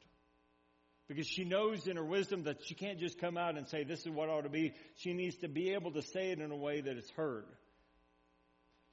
Because 1.07 1.27
she 1.27 1.43
knows 1.43 1.87
in 1.87 1.97
her 1.97 2.05
wisdom 2.05 2.43
that 2.43 2.65
she 2.65 2.75
can't 2.75 2.97
just 2.97 3.19
come 3.19 3.37
out 3.37 3.57
and 3.57 3.67
say, 3.67 3.83
This 3.83 4.01
is 4.01 4.09
what 4.09 4.29
ought 4.29 4.41
to 4.41 4.49
be. 4.49 4.73
She 4.95 5.13
needs 5.13 5.35
to 5.37 5.47
be 5.47 5.71
able 5.71 5.91
to 5.91 6.01
say 6.01 6.31
it 6.31 6.39
in 6.39 6.51
a 6.51 6.55
way 6.55 6.81
that 6.81 6.97
it's 6.97 7.11
heard. 7.11 7.45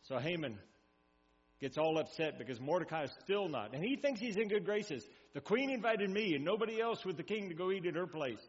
So 0.02 0.18
Haman 0.18 0.58
gets 1.60 1.78
all 1.78 1.98
upset 1.98 2.38
because 2.38 2.60
Mordecai 2.60 3.04
is 3.04 3.12
still 3.20 3.48
not. 3.48 3.74
And 3.74 3.84
he 3.84 3.96
thinks 3.96 4.20
he's 4.20 4.36
in 4.36 4.48
good 4.48 4.64
graces. 4.64 5.06
The 5.34 5.40
queen 5.40 5.70
invited 5.70 6.10
me 6.10 6.34
and 6.34 6.44
nobody 6.44 6.80
else 6.80 7.04
with 7.04 7.16
the 7.16 7.22
king 7.22 7.50
to 7.50 7.54
go 7.54 7.70
eat 7.70 7.86
at 7.86 7.94
her 7.94 8.06
place. 8.06 8.40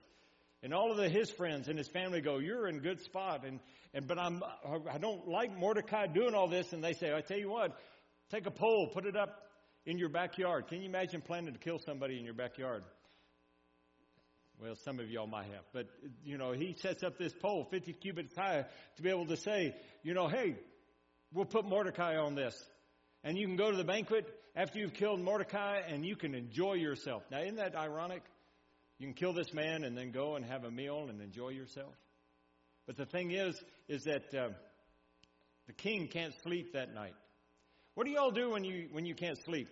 And 0.64 0.74
all 0.74 0.92
of 0.92 0.98
the, 0.98 1.10
his 1.10 1.30
friends 1.30 1.68
and 1.68 1.78
his 1.78 1.88
family 1.88 2.22
go, 2.22 2.38
you're 2.38 2.68
in 2.68 2.80
good 2.80 3.02
spot. 3.02 3.44
And, 3.46 3.60
and, 3.94 4.08
but 4.08 4.18
I'm, 4.18 4.44
I 4.90 4.98
don't 4.98 5.28
like 5.28 5.58
Mordecai 5.58 6.08
doing 6.08 6.34
all 6.34 6.48
this. 6.48 6.72
And 6.72 6.84
they 6.84 6.94
say, 6.94 7.14
I 7.14 7.22
tell 7.22 7.38
you 7.38 7.50
what, 7.50 7.78
take 8.32 8.46
a 8.46 8.52
pole, 8.52 8.88
put 8.88 9.06
it 9.06 9.16
up 9.16 9.44
in 9.86 9.98
your 9.98 10.10
backyard. 10.10 10.68
Can 10.68 10.82
you 10.82 10.88
imagine 10.88 11.22
planning 11.22 11.54
to 11.54 11.60
kill 11.60 11.80
somebody 11.80 12.18
in 12.18 12.26
your 12.26 12.34
backyard? 12.34 12.84
Well, 14.62 14.76
some 14.86 15.00
of 15.00 15.10
y'all 15.10 15.26
might 15.26 15.46
have. 15.46 15.64
But, 15.74 15.88
you 16.24 16.38
know, 16.38 16.52
he 16.52 16.76
sets 16.80 17.02
up 17.02 17.18
this 17.18 17.34
pole 17.34 17.68
50 17.72 17.94
cubits 17.94 18.36
high 18.38 18.66
to 18.98 19.02
be 19.02 19.10
able 19.10 19.26
to 19.26 19.38
say, 19.38 19.76
you 20.04 20.14
know, 20.14 20.28
hey, 20.28 20.56
we'll 21.34 21.46
put 21.46 21.66
Mordecai 21.66 22.18
on 22.18 22.36
this. 22.36 22.54
And 23.24 23.40
you 23.40 23.48
can 23.48 23.56
go 23.56 23.72
to 23.72 23.78
the 23.78 23.84
banquet 23.84 24.28
after 24.56 24.78
you've 24.78 24.94
killed 24.94 25.20
Mordecai 25.20 25.80
and 25.88 26.06
you 26.06 26.16
can 26.16 26.36
enjoy 26.36 26.74
yourself. 26.74 27.24
Now, 27.32 27.42
isn't 27.42 27.56
that 27.56 27.76
ironic? 27.76 28.22
You 29.00 29.08
can 29.08 29.16
kill 29.16 29.34
this 29.34 29.52
man 29.52 29.84
and 29.84 29.98
then 29.98 30.12
go 30.12 30.36
and 30.36 30.46
have 30.46 30.64
a 30.64 30.70
meal 30.70 31.08
and 31.10 31.22
enjoy 31.22 31.50
yourself. 31.50 31.94
But 32.86 32.98
the 32.98 33.06
thing 33.08 33.32
is, 33.32 33.60
is 33.88 34.04
that 34.04 34.32
uh, 34.32 34.50
the 35.66 35.74
king 35.74 36.08
can't 36.08 36.36
sleep 36.44 36.74
that 36.74 36.94
night. 36.94 37.16
What 37.96 38.06
do 38.06 38.12
y'all 38.12 38.32
do 38.32 38.52
when 38.52 38.64
you 38.64 38.90
when 38.92 39.06
you 39.06 39.16
can't 39.16 39.38
sleep? 39.44 39.70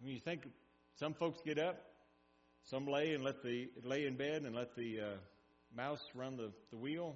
When 0.00 0.12
you 0.12 0.20
think 0.20 0.42
some 0.96 1.14
folks 1.14 1.40
get 1.44 1.58
up, 1.58 1.80
some 2.70 2.86
lay 2.86 3.14
and 3.14 3.24
let 3.24 3.42
the 3.42 3.68
lay 3.82 4.06
in 4.06 4.16
bed 4.16 4.42
and 4.42 4.54
let 4.54 4.74
the 4.76 5.00
uh, 5.00 5.04
mouse 5.76 6.02
run 6.14 6.36
the, 6.36 6.52
the 6.70 6.76
wheel. 6.76 7.14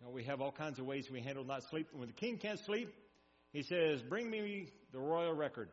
You 0.00 0.06
know, 0.06 0.12
we 0.12 0.24
have 0.24 0.40
all 0.40 0.52
kinds 0.52 0.78
of 0.78 0.86
ways 0.86 1.10
we 1.10 1.20
handle 1.20 1.44
not 1.44 1.62
sleep. 1.70 1.88
When 1.92 2.08
the 2.08 2.14
king 2.14 2.38
can't 2.38 2.60
sleep, 2.60 2.92
he 3.52 3.62
says, 3.62 4.02
"Bring 4.02 4.30
me 4.30 4.68
the 4.92 4.98
royal 4.98 5.34
record." 5.34 5.68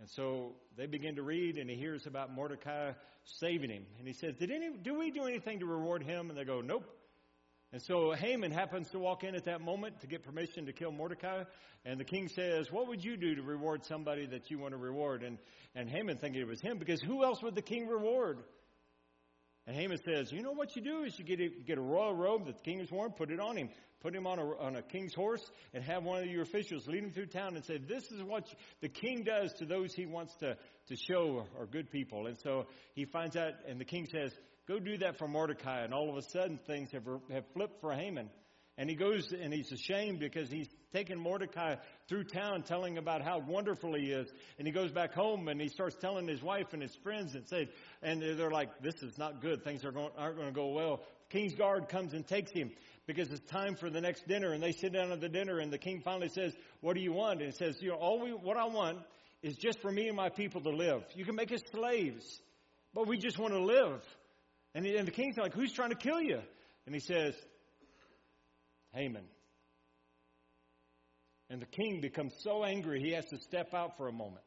And 0.00 0.08
so 0.10 0.52
they 0.76 0.86
begin 0.86 1.16
to 1.16 1.22
read, 1.22 1.56
and 1.56 1.70
he 1.70 1.76
hears 1.76 2.06
about 2.06 2.32
Mordecai 2.32 2.92
saving 3.40 3.70
him. 3.70 3.86
And 3.98 4.06
he 4.06 4.14
says, 4.14 4.34
Did 4.36 4.50
any, 4.50 4.70
do 4.82 4.98
we 4.98 5.10
do 5.10 5.24
anything 5.24 5.60
to 5.60 5.66
reward 5.66 6.02
him? 6.02 6.30
And 6.30 6.38
they 6.38 6.44
go, 6.44 6.60
Nope. 6.60 6.84
And 7.74 7.82
so 7.82 8.12
Haman 8.12 8.52
happens 8.52 8.88
to 8.90 9.00
walk 9.00 9.24
in 9.24 9.34
at 9.34 9.46
that 9.46 9.60
moment 9.60 10.00
to 10.02 10.06
get 10.06 10.22
permission 10.22 10.66
to 10.66 10.72
kill 10.72 10.92
Mordecai. 10.92 11.42
And 11.84 11.98
the 11.98 12.04
king 12.04 12.28
says, 12.28 12.70
What 12.70 12.86
would 12.86 13.04
you 13.04 13.16
do 13.16 13.34
to 13.34 13.42
reward 13.42 13.84
somebody 13.84 14.26
that 14.26 14.48
you 14.48 14.60
want 14.60 14.74
to 14.74 14.78
reward? 14.78 15.24
And, 15.24 15.38
and 15.74 15.90
Haman 15.90 16.18
thinking 16.18 16.40
it 16.40 16.46
was 16.46 16.60
him, 16.60 16.78
because 16.78 17.02
who 17.02 17.24
else 17.24 17.42
would 17.42 17.56
the 17.56 17.62
king 17.62 17.88
reward? 17.88 18.38
And 19.66 19.74
Haman 19.74 19.98
says, 20.04 20.30
You 20.30 20.40
know 20.40 20.52
what 20.52 20.76
you 20.76 20.82
do 20.82 21.02
is 21.02 21.18
you 21.18 21.24
get 21.24 21.40
a, 21.40 21.48
get 21.48 21.76
a 21.76 21.80
royal 21.80 22.14
robe 22.14 22.46
that 22.46 22.58
the 22.58 22.62
king 22.62 22.78
has 22.78 22.92
worn, 22.92 23.10
put 23.10 23.32
it 23.32 23.40
on 23.40 23.56
him, 23.56 23.68
put 24.02 24.14
him 24.14 24.28
on 24.28 24.38
a, 24.38 24.44
on 24.44 24.76
a 24.76 24.82
king's 24.82 25.12
horse, 25.12 25.44
and 25.72 25.82
have 25.82 26.04
one 26.04 26.22
of 26.22 26.28
your 26.28 26.42
officials 26.42 26.86
lead 26.86 27.02
him 27.02 27.10
through 27.10 27.26
town 27.26 27.56
and 27.56 27.64
say, 27.64 27.78
This 27.78 28.04
is 28.12 28.22
what 28.22 28.46
the 28.82 28.88
king 28.88 29.24
does 29.24 29.52
to 29.54 29.64
those 29.64 29.92
he 29.92 30.06
wants 30.06 30.32
to, 30.36 30.56
to 30.86 30.94
show 30.94 31.44
are 31.58 31.66
good 31.66 31.90
people. 31.90 32.28
And 32.28 32.38
so 32.38 32.66
he 32.94 33.04
finds 33.04 33.34
out, 33.34 33.54
and 33.66 33.80
the 33.80 33.84
king 33.84 34.06
says, 34.06 34.32
Go 34.66 34.78
do 34.78 34.98
that 34.98 35.18
for 35.18 35.28
Mordecai. 35.28 35.84
And 35.84 35.92
all 35.92 36.10
of 36.10 36.16
a 36.16 36.22
sudden, 36.22 36.58
things 36.66 36.90
have, 36.92 37.04
have 37.30 37.44
flipped 37.52 37.80
for 37.80 37.92
Haman. 37.92 38.30
And 38.76 38.90
he 38.90 38.96
goes 38.96 39.32
and 39.32 39.52
he's 39.52 39.70
ashamed 39.70 40.18
because 40.18 40.50
he's 40.50 40.68
taken 40.92 41.18
Mordecai 41.18 41.76
through 42.08 42.24
town 42.24 42.62
telling 42.62 42.98
about 42.98 43.22
how 43.22 43.38
wonderful 43.38 43.94
he 43.94 44.10
is. 44.10 44.28
And 44.58 44.66
he 44.66 44.72
goes 44.72 44.90
back 44.90 45.14
home 45.14 45.46
and 45.46 45.60
he 45.60 45.68
starts 45.68 45.94
telling 45.96 46.26
his 46.26 46.42
wife 46.42 46.72
and 46.72 46.82
his 46.82 46.94
friends 46.96 47.36
and 47.36 47.46
say, 47.46 47.68
and 48.02 48.20
they're 48.20 48.50
like, 48.50 48.82
this 48.82 49.00
is 49.02 49.16
not 49.16 49.40
good. 49.40 49.62
Things 49.62 49.84
are 49.84 49.92
going, 49.92 50.10
aren't 50.18 50.36
going 50.36 50.48
to 50.48 50.54
go 50.54 50.68
well. 50.68 51.02
King's 51.30 51.54
guard 51.54 51.88
comes 51.88 52.14
and 52.14 52.26
takes 52.26 52.50
him 52.50 52.72
because 53.06 53.30
it's 53.30 53.48
time 53.48 53.76
for 53.76 53.90
the 53.90 54.00
next 54.00 54.26
dinner 54.26 54.52
and 54.52 54.62
they 54.62 54.72
sit 54.72 54.92
down 54.92 55.12
at 55.12 55.20
the 55.20 55.28
dinner 55.28 55.60
and 55.60 55.72
the 55.72 55.78
king 55.78 56.00
finally 56.00 56.28
says, 56.28 56.52
what 56.80 56.94
do 56.94 57.00
you 57.00 57.12
want? 57.12 57.42
And 57.42 57.52
he 57.52 57.56
says, 57.56 57.80
you 57.80 57.90
know, 57.90 57.96
all 57.96 58.20
we, 58.20 58.30
what 58.30 58.56
I 58.56 58.64
want 58.64 58.98
is 59.42 59.56
just 59.56 59.80
for 59.80 59.90
me 59.90 60.08
and 60.08 60.16
my 60.16 60.30
people 60.30 60.62
to 60.62 60.70
live. 60.70 61.04
You 61.14 61.24
can 61.24 61.36
make 61.36 61.52
us 61.52 61.60
slaves, 61.70 62.40
but 62.92 63.06
we 63.06 63.18
just 63.18 63.38
want 63.38 63.52
to 63.52 63.62
live. 63.62 64.02
And, 64.74 64.86
and 64.86 65.06
the 65.06 65.12
king's 65.12 65.36
like, 65.36 65.54
who's 65.54 65.72
trying 65.72 65.90
to 65.90 65.96
kill 65.96 66.20
you? 66.20 66.40
And 66.86 66.94
he 66.94 67.00
says, 67.00 67.34
Haman. 68.92 69.24
And 71.48 71.62
the 71.62 71.66
king 71.66 72.00
becomes 72.00 72.34
so 72.40 72.64
angry 72.64 73.00
he 73.00 73.12
has 73.12 73.26
to 73.26 73.38
step 73.38 73.74
out 73.74 73.96
for 73.96 74.08
a 74.08 74.12
moment. 74.12 74.44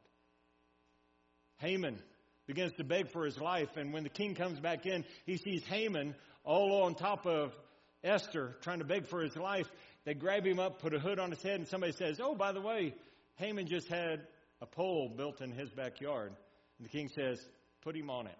Haman 1.59 1.99
begins 2.45 2.73
to 2.73 2.83
beg 2.83 3.11
for 3.11 3.25
his 3.25 3.39
life, 3.39 3.77
and 3.77 3.93
when 3.93 4.03
the 4.03 4.09
king 4.09 4.35
comes 4.35 4.59
back 4.59 4.85
in, 4.85 5.05
he 5.25 5.37
sees 5.37 5.63
Haman 5.65 6.15
all 6.43 6.83
on 6.83 6.95
top 6.95 7.25
of 7.25 7.53
Esther 8.03 8.55
trying 8.61 8.79
to 8.79 8.85
beg 8.85 9.07
for 9.07 9.21
his 9.21 9.35
life. 9.35 9.67
They 10.05 10.13
grab 10.13 10.45
him 10.45 10.59
up, 10.59 10.81
put 10.81 10.93
a 10.93 10.99
hood 10.99 11.19
on 11.19 11.31
his 11.31 11.41
head, 11.41 11.55
and 11.55 11.67
somebody 11.67 11.93
says, 11.93 12.19
Oh, 12.21 12.35
by 12.35 12.51
the 12.51 12.61
way, 12.61 12.93
Haman 13.35 13.67
just 13.67 13.87
had 13.87 14.27
a 14.61 14.65
pole 14.65 15.11
built 15.15 15.41
in 15.41 15.51
his 15.51 15.69
backyard. 15.71 16.31
And 16.77 16.87
the 16.87 16.91
king 16.91 17.09
says, 17.09 17.39
Put 17.81 17.95
him 17.95 18.09
on 18.09 18.27
it 18.27 18.37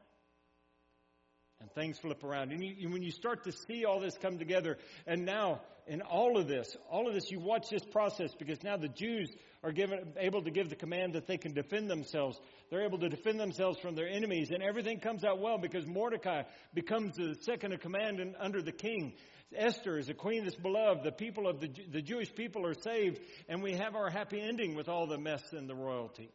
and 1.60 1.72
things 1.72 1.98
flip 1.98 2.24
around. 2.24 2.52
And 2.52 2.64
you, 2.64 2.90
when 2.90 3.02
you 3.02 3.12
start 3.12 3.44
to 3.46 3.52
see 3.52 3.86
all 3.86 4.00
this 4.00 4.18
come 4.22 4.38
together, 4.38 4.78
and 5.08 5.26
now 5.26 5.62
in 5.88 6.02
all 6.02 6.38
of 6.38 6.48
this, 6.48 6.76
all 6.90 7.08
of 7.08 7.14
this, 7.14 7.32
you 7.32 7.40
watch 7.40 7.70
this 7.70 7.84
process 7.84 8.34
because 8.38 8.62
now 8.64 8.78
the 8.78 8.90
Jews 8.90 9.34
are 9.64 9.72
given, 9.72 10.14
able 10.18 10.44
to 10.44 10.52
give 10.52 10.70
the 10.70 10.76
command 10.76 11.14
that 11.14 11.26
they 11.26 11.38
can 11.38 11.54
defend 11.54 11.90
themselves. 11.90 12.40
They're 12.70 12.86
able 12.86 13.00
to 13.00 13.10
defend 13.10 13.40
themselves 13.40 13.80
from 13.80 13.96
their 13.96 14.08
enemies, 14.08 14.52
and 14.52 14.62
everything 14.62 15.00
comes 15.00 15.24
out 15.24 15.40
well 15.40 15.58
because 15.58 15.86
Mordecai 15.88 16.44
becomes 16.74 17.16
the 17.16 17.36
second 17.42 17.74
in 17.74 17.80
command 17.80 18.20
and 18.20 18.36
under 18.40 18.62
the 18.62 18.72
king. 18.72 19.14
Esther 19.56 19.98
is 19.98 20.10
a 20.10 20.14
queen 20.14 20.44
that's 20.44 20.58
beloved. 20.58 21.04
The 21.04 21.12
people 21.12 21.48
of 21.48 21.60
the, 21.60 21.70
the 21.90 22.02
Jewish 22.02 22.34
people 22.36 22.68
are 22.68 22.76
saved, 22.76 23.20
and 23.48 23.64
we 23.64 23.74
have 23.74 23.96
our 23.96 24.10
happy 24.10 24.42
ending 24.42 24.76
with 24.76 24.90
all 24.90 25.08
the 25.08 25.18
mess 25.18 25.54
and 25.54 25.70
the 25.70 25.76
royalty. 25.76 26.30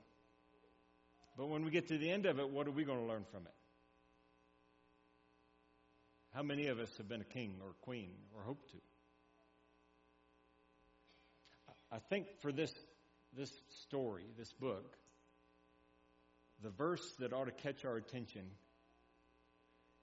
But 1.37 1.49
when 1.49 1.65
we 1.65 1.71
get 1.71 1.89
to 1.89 1.99
the 1.99 2.11
end 2.11 2.27
of 2.27 2.39
it, 2.39 2.51
what 2.51 2.67
are 2.67 2.73
we 2.73 2.85
going 2.85 3.01
to 3.01 3.07
learn 3.07 3.25
from 3.31 3.43
it? 3.43 3.53
How 6.35 6.43
many 6.43 6.69
of 6.69 6.79
us 6.79 6.89
have 6.97 7.09
been 7.09 7.21
a 7.21 7.25
king 7.25 7.57
or 7.63 7.75
queen 7.83 8.11
or 8.35 8.43
hope 8.43 8.67
to? 8.71 8.77
I 11.91 11.99
think 11.99 12.27
for 12.41 12.53
this, 12.53 12.73
this 13.37 13.53
story, 13.83 14.25
this 14.39 14.53
book, 14.55 14.97
the 16.63 16.71
verse 16.71 17.07
that 17.19 17.35
ought 17.35 17.45
to 17.45 17.51
catch 17.51 17.85
our 17.85 17.97
attention 17.97 18.47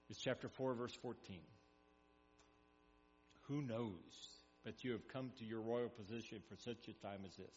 is 0.08 0.18
chapter 0.18 0.48
4, 0.48 0.74
verse 0.74 0.94
14. 1.02 1.40
Who 3.48 3.62
knows 3.62 4.28
but 4.64 4.84
you 4.84 4.92
have 4.92 5.08
come 5.08 5.30
to 5.38 5.44
your 5.44 5.60
royal 5.60 5.88
position 5.88 6.38
for 6.48 6.56
such 6.56 6.86
a 6.88 6.92
time 7.04 7.20
as 7.26 7.34
this? 7.36 7.56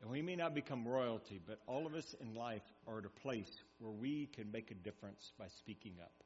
And 0.00 0.10
we 0.10 0.22
may 0.22 0.34
not 0.34 0.54
become 0.54 0.88
royalty, 0.88 1.40
but 1.46 1.60
all 1.68 1.86
of 1.86 1.94
us 1.94 2.16
in 2.20 2.34
life 2.34 2.62
are 2.88 2.98
at 2.98 3.04
a 3.04 3.20
place 3.20 3.52
where 3.78 3.92
we 3.92 4.26
can 4.34 4.50
make 4.50 4.72
a 4.72 4.74
difference 4.74 5.32
by 5.38 5.46
speaking 5.58 5.94
up. 6.02 6.24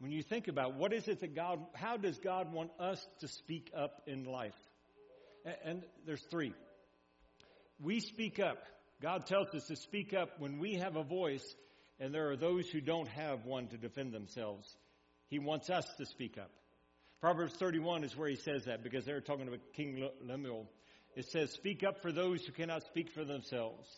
When 0.00 0.10
you 0.10 0.22
think 0.22 0.48
about 0.48 0.74
what 0.76 0.92
is 0.92 1.06
it 1.08 1.20
that 1.20 1.34
God, 1.34 1.60
how 1.74 1.96
does 1.96 2.18
God 2.18 2.52
want 2.52 2.70
us 2.80 3.06
to 3.20 3.28
speak 3.28 3.70
up 3.76 4.02
in 4.06 4.24
life? 4.24 4.56
And, 5.44 5.56
and 5.64 5.82
there's 6.06 6.22
three. 6.30 6.54
We 7.80 8.00
speak 8.00 8.40
up 8.40 8.58
God 9.00 9.26
tells 9.26 9.48
us 9.54 9.66
to 9.68 9.76
speak 9.76 10.12
up 10.12 10.38
when 10.38 10.58
we 10.58 10.74
have 10.74 10.96
a 10.96 11.02
voice 11.02 11.44
and 11.98 12.14
there 12.14 12.30
are 12.30 12.36
those 12.36 12.68
who 12.68 12.80
don't 12.80 13.08
have 13.08 13.46
one 13.46 13.66
to 13.68 13.78
defend 13.78 14.12
themselves. 14.12 14.68
He 15.28 15.38
wants 15.38 15.70
us 15.70 15.86
to 15.98 16.06
speak 16.06 16.36
up. 16.38 16.50
Proverbs 17.20 17.54
31 17.54 18.04
is 18.04 18.16
where 18.16 18.28
he 18.28 18.36
says 18.36 18.64
that 18.64 18.82
because 18.82 19.04
they're 19.04 19.20
talking 19.20 19.48
about 19.48 19.60
King 19.74 20.06
Lemuel. 20.22 20.70
It 21.16 21.26
says, 21.30 21.50
Speak 21.52 21.82
up 21.82 22.02
for 22.02 22.12
those 22.12 22.44
who 22.44 22.52
cannot 22.52 22.84
speak 22.84 23.10
for 23.10 23.24
themselves, 23.24 23.88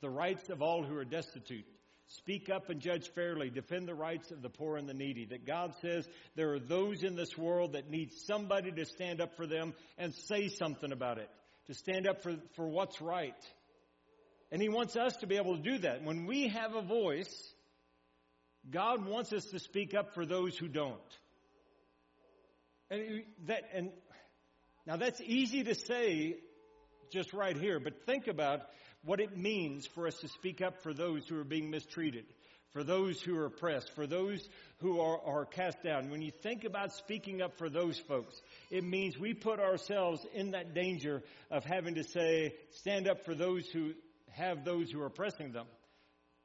the 0.00 0.10
rights 0.10 0.48
of 0.50 0.62
all 0.62 0.82
who 0.82 0.96
are 0.96 1.04
destitute. 1.04 1.66
Speak 2.16 2.50
up 2.50 2.70
and 2.70 2.80
judge 2.80 3.08
fairly. 3.14 3.50
Defend 3.50 3.86
the 3.86 3.94
rights 3.94 4.32
of 4.32 4.42
the 4.42 4.48
poor 4.48 4.76
and 4.76 4.88
the 4.88 4.94
needy. 4.94 5.26
That 5.26 5.46
God 5.46 5.74
says 5.80 6.08
there 6.34 6.52
are 6.54 6.58
those 6.58 7.04
in 7.04 7.14
this 7.14 7.38
world 7.38 7.74
that 7.74 7.88
need 7.88 8.10
somebody 8.26 8.72
to 8.72 8.84
stand 8.84 9.20
up 9.20 9.36
for 9.36 9.46
them 9.46 9.74
and 9.96 10.12
say 10.12 10.48
something 10.48 10.90
about 10.90 11.18
it, 11.18 11.30
to 11.68 11.74
stand 11.74 12.08
up 12.08 12.22
for, 12.22 12.34
for 12.56 12.66
what's 12.66 13.00
right. 13.00 13.36
And 14.50 14.60
He 14.60 14.68
wants 14.68 14.96
us 14.96 15.14
to 15.18 15.28
be 15.28 15.36
able 15.36 15.56
to 15.56 15.62
do 15.62 15.78
that. 15.78 16.02
When 16.02 16.26
we 16.26 16.48
have 16.48 16.74
a 16.74 16.82
voice, 16.82 17.32
God 18.68 19.06
wants 19.06 19.32
us 19.32 19.44
to 19.46 19.60
speak 19.60 19.94
up 19.94 20.12
for 20.12 20.26
those 20.26 20.58
who 20.58 20.66
don't. 20.66 20.98
And 22.90 23.22
that, 23.46 23.62
and 23.72 23.92
now 24.84 24.96
that's 24.96 25.20
easy 25.20 25.62
to 25.62 25.76
say 25.76 26.38
just 27.12 27.32
right 27.32 27.56
here, 27.56 27.78
but 27.78 28.04
think 28.04 28.26
about 28.26 28.62
what 29.04 29.20
it 29.20 29.36
means 29.36 29.86
for 29.86 30.06
us 30.06 30.16
to 30.18 30.28
speak 30.28 30.60
up 30.60 30.82
for 30.82 30.92
those 30.92 31.26
who 31.26 31.38
are 31.38 31.44
being 31.44 31.70
mistreated, 31.70 32.24
for 32.72 32.84
those 32.84 33.20
who 33.20 33.36
are 33.36 33.46
oppressed, 33.46 33.94
for 33.94 34.06
those 34.06 34.46
who 34.78 35.00
are, 35.00 35.20
are 35.24 35.44
cast 35.44 35.82
down. 35.82 36.10
When 36.10 36.22
you 36.22 36.30
think 36.30 36.64
about 36.64 36.92
speaking 36.92 37.42
up 37.42 37.56
for 37.58 37.68
those 37.68 37.98
folks, 37.98 38.40
it 38.70 38.84
means 38.84 39.18
we 39.18 39.34
put 39.34 39.58
ourselves 39.58 40.24
in 40.34 40.52
that 40.52 40.74
danger 40.74 41.22
of 41.50 41.64
having 41.64 41.94
to 41.96 42.04
say, 42.04 42.54
stand 42.72 43.08
up 43.08 43.24
for 43.24 43.34
those 43.34 43.66
who 43.68 43.92
have 44.32 44.64
those 44.64 44.90
who 44.90 45.00
are 45.00 45.06
oppressing 45.06 45.52
them. 45.52 45.66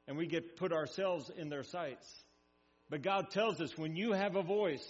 And 0.08 0.16
we 0.16 0.26
get 0.26 0.56
put 0.56 0.72
ourselves 0.72 1.30
in 1.36 1.48
their 1.48 1.64
sights. 1.64 2.06
But 2.88 3.02
God 3.02 3.30
tells 3.30 3.60
us 3.60 3.76
when 3.76 3.96
you 3.96 4.12
have 4.12 4.36
a 4.36 4.42
voice, 4.42 4.86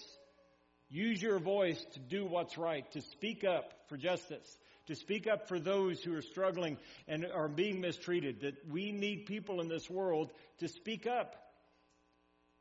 use 0.91 1.21
your 1.21 1.39
voice 1.39 1.83
to 1.95 2.01
do 2.01 2.27
what's 2.27 2.59
right, 2.59 2.91
to 2.93 3.01
speak 3.01 3.43
up 3.45 3.73
for 3.89 3.97
justice, 3.97 4.59
to 4.87 4.95
speak 4.95 5.27
up 5.27 5.49
for 5.49 5.59
those 5.59 6.03
who 6.03 6.15
are 6.15 6.23
struggling 6.23 6.79
and 7.09 7.27
are 7.27 7.49
being 7.49 7.81
mistreated, 7.81 8.41
that 8.41 8.55
we 8.71 8.93
need 8.93 9.27
people 9.27 9.61
in 9.61 9.69
this 9.69 9.91
world 9.91 10.31
to 10.59 10.69
speak 10.69 11.07
up. 11.07 11.37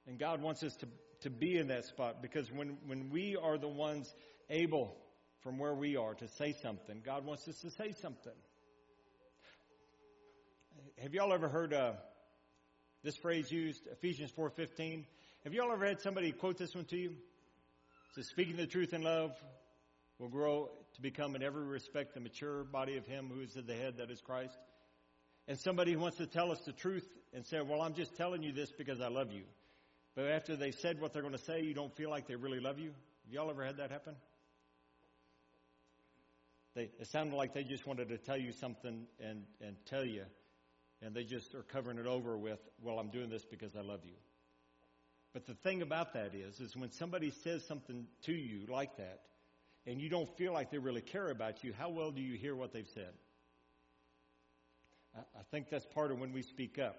And 0.08 0.20
God 0.20 0.42
wants 0.42 0.64
us 0.64 0.76
to, 0.78 0.88
to 1.22 1.30
be 1.30 1.58
in 1.58 1.68
that 1.68 1.86
spot 1.86 2.22
because 2.22 2.52
when, 2.52 2.78
when 2.86 3.10
we 3.10 3.36
are 3.36 3.58
the 3.58 3.68
ones 3.68 4.14
able 4.50 4.96
from 5.42 5.58
where 5.58 5.74
we 5.74 5.96
are 5.96 6.14
to 6.16 6.28
say 6.28 6.54
something, 6.62 7.02
God 7.04 7.26
wants 7.26 7.48
us 7.48 7.60
to 7.62 7.70
say 7.70 7.94
something. 8.02 8.34
Have 11.02 11.14
y'all 11.14 11.34
ever 11.34 11.48
heard 11.48 11.74
uh, 11.74 11.94
this 13.04 13.18
phrase 13.18 13.52
used, 13.52 13.88
Ephesians 13.92 14.32
4.15? 14.32 15.06
Have 15.44 15.54
y'all 15.54 15.72
ever 15.72 15.86
had 15.86 16.02
somebody 16.02 16.32
quote 16.32 16.58
this 16.58 16.74
one 16.74 16.86
to 16.86 16.98
you? 16.98 17.10
It 17.10 18.16
says, 18.16 18.28
speaking 18.30 18.56
the 18.56 18.66
truth 18.66 18.94
in 18.94 19.04
love 19.04 19.32
will 20.20 20.30
grow 20.30 20.70
to 20.96 21.02
become 21.02 21.36
in 21.36 21.44
every 21.44 21.64
respect 21.64 22.14
the 22.14 22.20
mature 22.20 22.64
body 22.64 22.98
of 22.98 23.06
Him 23.06 23.30
who 23.34 23.42
is 23.42 23.56
at 23.58 23.68
the 23.68 23.76
head, 23.76 23.98
that 23.98 24.10
is 24.10 24.22
Christ. 24.22 24.58
And 25.48 25.60
somebody 25.60 25.94
who 25.94 26.00
wants 26.00 26.18
to 26.18 26.26
tell 26.26 26.52
us 26.52 26.60
the 26.66 26.72
truth 26.72 27.08
and 27.34 27.46
say, 27.46 27.62
Well, 27.62 27.82
I'm 27.82 27.94
just 27.94 28.16
telling 28.16 28.42
you 28.42 28.52
this 28.52 28.72
because 28.72 29.02
I 29.02 29.10
love 29.10 29.32
you. 29.32 29.44
But 30.16 30.26
after 30.28 30.56
they 30.56 30.72
said 30.72 31.02
what 31.02 31.14
they're 31.14 31.22
going 31.22 31.34
to 31.34 31.44
say, 31.44 31.62
you 31.62 31.74
don't 31.74 31.96
feel 31.96 32.10
like 32.10 32.28
they 32.28 32.36
really 32.36 32.60
love 32.60 32.80
you. 32.80 32.92
Have 33.26 33.34
y'all 33.34 33.50
ever 33.50 33.66
had 33.66 33.78
that 33.78 33.92
happen? 33.92 34.16
They, 36.74 36.90
it 37.00 37.08
sounded 37.08 37.36
like 37.36 37.54
they 37.54 37.64
just 37.64 37.86
wanted 37.86 38.10
to 38.10 38.18
tell 38.18 38.38
you 38.38 38.52
something 38.54 39.06
and, 39.20 39.44
and 39.62 39.76
tell 39.86 40.06
you, 40.06 40.24
and 41.02 41.14
they 41.14 41.24
just 41.24 41.54
are 41.54 41.64
covering 41.64 41.98
it 42.00 42.08
over 42.08 42.38
with, 42.38 42.60
Well, 42.82 42.98
I'm 42.98 43.10
doing 43.10 43.30
this 43.30 43.46
because 43.46 43.76
I 43.76 43.82
love 43.82 44.02
you. 44.04 44.16
But 45.34 45.46
the 45.46 45.54
thing 45.54 45.82
about 45.82 46.14
that 46.14 46.34
is, 46.34 46.62
is 46.62 46.78
when 46.78 46.92
somebody 46.92 47.32
says 47.44 47.66
something 47.68 48.08
to 48.24 48.32
you 48.32 48.66
like 48.70 48.96
that, 48.98 49.20
and 49.86 50.02
you 50.02 50.10
don't 50.10 50.30
feel 50.38 50.54
like 50.54 50.72
they 50.72 50.78
really 50.78 51.02
care 51.02 51.30
about 51.30 51.64
you, 51.64 51.74
how 51.78 51.90
well 51.90 52.12
do 52.12 52.22
you 52.22 52.38
hear 52.38 52.56
what 52.56 52.74
they've 52.74 52.90
said? 52.94 53.14
I 55.16 55.44
think 55.52 55.70
that's 55.70 55.86
part 55.86 56.12
of 56.12 56.20
when 56.20 56.34
we 56.34 56.42
speak 56.42 56.78
up. 56.80 56.98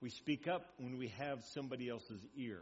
We 0.00 0.10
speak 0.10 0.48
up 0.48 0.66
when 0.78 0.98
we 0.98 1.08
have 1.18 1.42
somebody 1.54 1.88
else's 1.88 2.20
ear. 2.36 2.60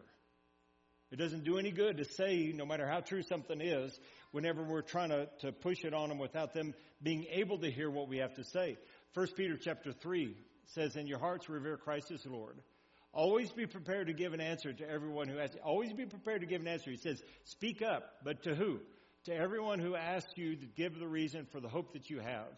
It 1.10 1.16
doesn't 1.16 1.44
do 1.44 1.58
any 1.58 1.70
good 1.70 1.96
to 1.98 2.04
say, 2.04 2.52
no 2.54 2.66
matter 2.66 2.86
how 2.86 3.00
true 3.00 3.22
something 3.22 3.60
is, 3.60 3.98
whenever 4.30 4.62
we're 4.62 4.82
trying 4.82 5.08
to, 5.08 5.28
to 5.40 5.52
push 5.52 5.84
it 5.84 5.94
on 5.94 6.10
them 6.10 6.18
without 6.18 6.52
them 6.52 6.74
being 7.02 7.26
able 7.30 7.58
to 7.58 7.70
hear 7.70 7.90
what 7.90 8.08
we 8.08 8.18
have 8.18 8.34
to 8.34 8.44
say. 8.44 8.76
1 9.14 9.28
Peter 9.36 9.56
chapter 9.56 9.92
3 9.92 10.36
says, 10.74 10.96
In 10.96 11.06
your 11.06 11.18
hearts 11.18 11.48
revere 11.48 11.78
Christ 11.78 12.10
as 12.10 12.26
Lord. 12.26 12.58
Always 13.12 13.50
be 13.50 13.66
prepared 13.66 14.08
to 14.08 14.12
give 14.12 14.34
an 14.34 14.40
answer 14.40 14.72
to 14.72 14.88
everyone 14.88 15.28
who 15.28 15.38
asks. 15.38 15.56
Always 15.64 15.94
be 15.94 16.04
prepared 16.04 16.42
to 16.42 16.46
give 16.46 16.60
an 16.60 16.68
answer. 16.68 16.90
He 16.90 16.98
says, 16.98 17.22
Speak 17.44 17.80
up, 17.80 18.04
but 18.22 18.42
to 18.42 18.54
who? 18.54 18.80
To 19.24 19.34
everyone 19.34 19.78
who 19.78 19.96
asks 19.96 20.32
you 20.36 20.56
to 20.56 20.66
give 20.66 20.98
the 20.98 21.08
reason 21.08 21.46
for 21.52 21.60
the 21.60 21.68
hope 21.68 21.92
that 21.92 22.08
you 22.08 22.20
have. 22.20 22.48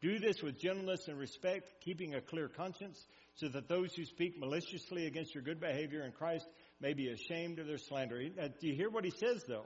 Do 0.00 0.18
this 0.18 0.42
with 0.42 0.60
gentleness 0.60 1.08
and 1.08 1.18
respect, 1.18 1.66
keeping 1.82 2.14
a 2.14 2.20
clear 2.20 2.48
conscience, 2.48 3.02
so 3.36 3.48
that 3.48 3.68
those 3.68 3.94
who 3.94 4.04
speak 4.04 4.38
maliciously 4.38 5.06
against 5.06 5.34
your 5.34 5.42
good 5.42 5.60
behavior 5.60 6.04
in 6.04 6.12
Christ 6.12 6.46
may 6.80 6.92
be 6.92 7.08
ashamed 7.08 7.58
of 7.58 7.66
their 7.66 7.78
slander. 7.78 8.20
Uh, 8.40 8.48
do 8.60 8.68
you 8.68 8.74
hear 8.74 8.90
what 8.90 9.04
he 9.04 9.10
says, 9.10 9.42
though? 9.48 9.64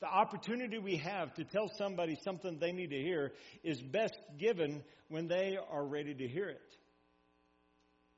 The 0.00 0.06
opportunity 0.06 0.78
we 0.78 0.98
have 0.98 1.34
to 1.34 1.44
tell 1.44 1.68
somebody 1.78 2.16
something 2.22 2.58
they 2.58 2.72
need 2.72 2.90
to 2.90 3.00
hear 3.00 3.32
is 3.64 3.80
best 3.80 4.16
given 4.38 4.84
when 5.08 5.26
they 5.26 5.56
are 5.70 5.84
ready 5.84 6.14
to 6.14 6.28
hear 6.28 6.48
it. 6.48 6.76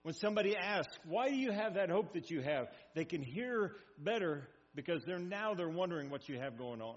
When 0.02 0.14
somebody 0.14 0.56
asks, 0.56 0.98
why 1.04 1.28
do 1.28 1.36
you 1.36 1.52
have 1.52 1.74
that 1.74 1.88
hope 1.88 2.14
that 2.14 2.30
you 2.30 2.40
have? 2.42 2.66
They 2.94 3.04
can 3.04 3.22
hear 3.22 3.72
better 3.98 4.48
because 4.74 5.02
they're 5.04 5.18
now 5.18 5.54
they're 5.54 5.68
wondering 5.68 6.10
what 6.10 6.28
you 6.28 6.38
have 6.38 6.58
going 6.58 6.82
on. 6.82 6.96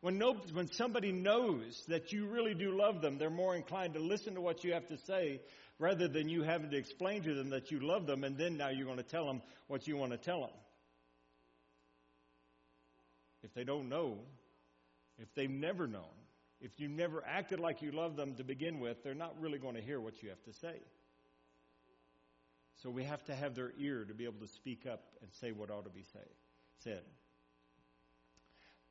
When, 0.00 0.18
no, 0.18 0.34
when 0.52 0.70
somebody 0.70 1.10
knows 1.10 1.82
that 1.88 2.12
you 2.12 2.26
really 2.26 2.54
do 2.54 2.76
love 2.76 3.00
them, 3.00 3.18
they're 3.18 3.30
more 3.30 3.56
inclined 3.56 3.94
to 3.94 4.00
listen 4.00 4.34
to 4.34 4.40
what 4.40 4.62
you 4.62 4.74
have 4.74 4.86
to 4.88 4.98
say 4.98 5.40
rather 5.78 6.06
than 6.06 6.28
you 6.28 6.42
having 6.42 6.70
to 6.70 6.76
explain 6.76 7.22
to 7.22 7.34
them 7.34 7.50
that 7.50 7.70
you 7.70 7.80
love 7.80 8.06
them 8.06 8.24
and 8.24 8.36
then 8.36 8.56
now 8.56 8.68
you're 8.68 8.86
going 8.86 8.98
to 8.98 9.02
tell 9.02 9.26
them 9.26 9.42
what 9.66 9.86
you 9.88 9.96
want 9.96 10.12
to 10.12 10.18
tell 10.18 10.40
them. 10.40 10.50
If 13.42 13.54
they 13.54 13.64
don't 13.64 13.88
know, 13.88 14.18
if 15.18 15.32
they've 15.34 15.50
never 15.50 15.86
known, 15.86 16.04
if 16.60 16.78
you 16.78 16.88
never 16.88 17.24
acted 17.24 17.60
like 17.60 17.82
you 17.82 17.92
love 17.92 18.16
them 18.16 18.34
to 18.34 18.44
begin 18.44 18.80
with, 18.80 19.02
they're 19.02 19.14
not 19.14 19.40
really 19.40 19.58
going 19.58 19.74
to 19.74 19.80
hear 19.80 20.00
what 20.00 20.22
you 20.22 20.28
have 20.30 20.42
to 20.44 20.52
say. 20.52 20.80
So 22.82 22.90
we 22.90 23.04
have 23.04 23.24
to 23.24 23.34
have 23.34 23.54
their 23.54 23.72
ear 23.78 24.04
to 24.04 24.14
be 24.14 24.24
able 24.24 24.40
to 24.40 24.52
speak 24.54 24.86
up 24.86 25.02
and 25.22 25.30
say 25.40 25.50
what 25.50 25.70
ought 25.70 25.84
to 25.84 25.90
be 25.90 26.04
say, 26.12 26.28
said. 26.84 27.02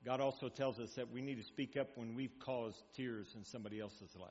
God 0.07 0.21
also 0.21 0.47
tells 0.47 0.79
us 0.79 0.93
that 0.93 1.11
we 1.11 1.21
need 1.21 1.35
to 1.35 1.43
speak 1.43 1.75
up 1.75 1.89
when 1.95 2.15
we've 2.15 2.39
caused 2.39 2.81
tears 2.95 3.33
in 3.35 3.43
somebody 3.43 3.81
else's 3.81 4.15
life. 4.17 4.29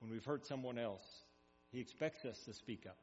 When 0.00 0.10
we've 0.10 0.22
hurt 0.22 0.46
someone 0.46 0.78
else, 0.78 1.24
He 1.70 1.80
expects 1.80 2.26
us 2.26 2.38
to 2.40 2.52
speak 2.52 2.84
up. 2.86 2.98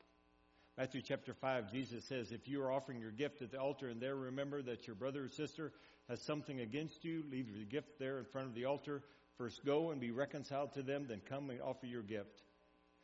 Matthew 0.77 1.01
chapter 1.01 1.33
5, 1.33 1.71
Jesus 1.71 2.05
says, 2.05 2.31
If 2.31 2.47
you 2.47 2.61
are 2.61 2.71
offering 2.71 3.01
your 3.01 3.09
gift 3.09 3.41
at 3.41 3.49
the 3.49 3.59
altar 3.59 3.89
and 3.89 3.99
there 3.99 4.15
remember 4.15 4.61
that 4.61 4.85
your 4.85 4.95
brother 4.95 5.23
or 5.23 5.29
sister 5.29 5.71
has 6.09 6.21
something 6.21 6.59
against 6.59 7.03
you, 7.03 7.23
leave 7.31 7.49
your 7.49 7.65
gift 7.65 7.97
there 7.97 8.19
in 8.19 8.25
front 8.25 8.47
of 8.47 8.53
the 8.53 8.65
altar. 8.65 9.01
First 9.35 9.65
go 9.65 9.89
and 9.89 9.99
be 9.99 10.11
reconciled 10.11 10.73
to 10.73 10.83
them, 10.83 11.07
then 11.09 11.21
come 11.27 11.49
and 11.49 11.59
offer 11.59 11.87
your 11.87 12.03
gift. 12.03 12.43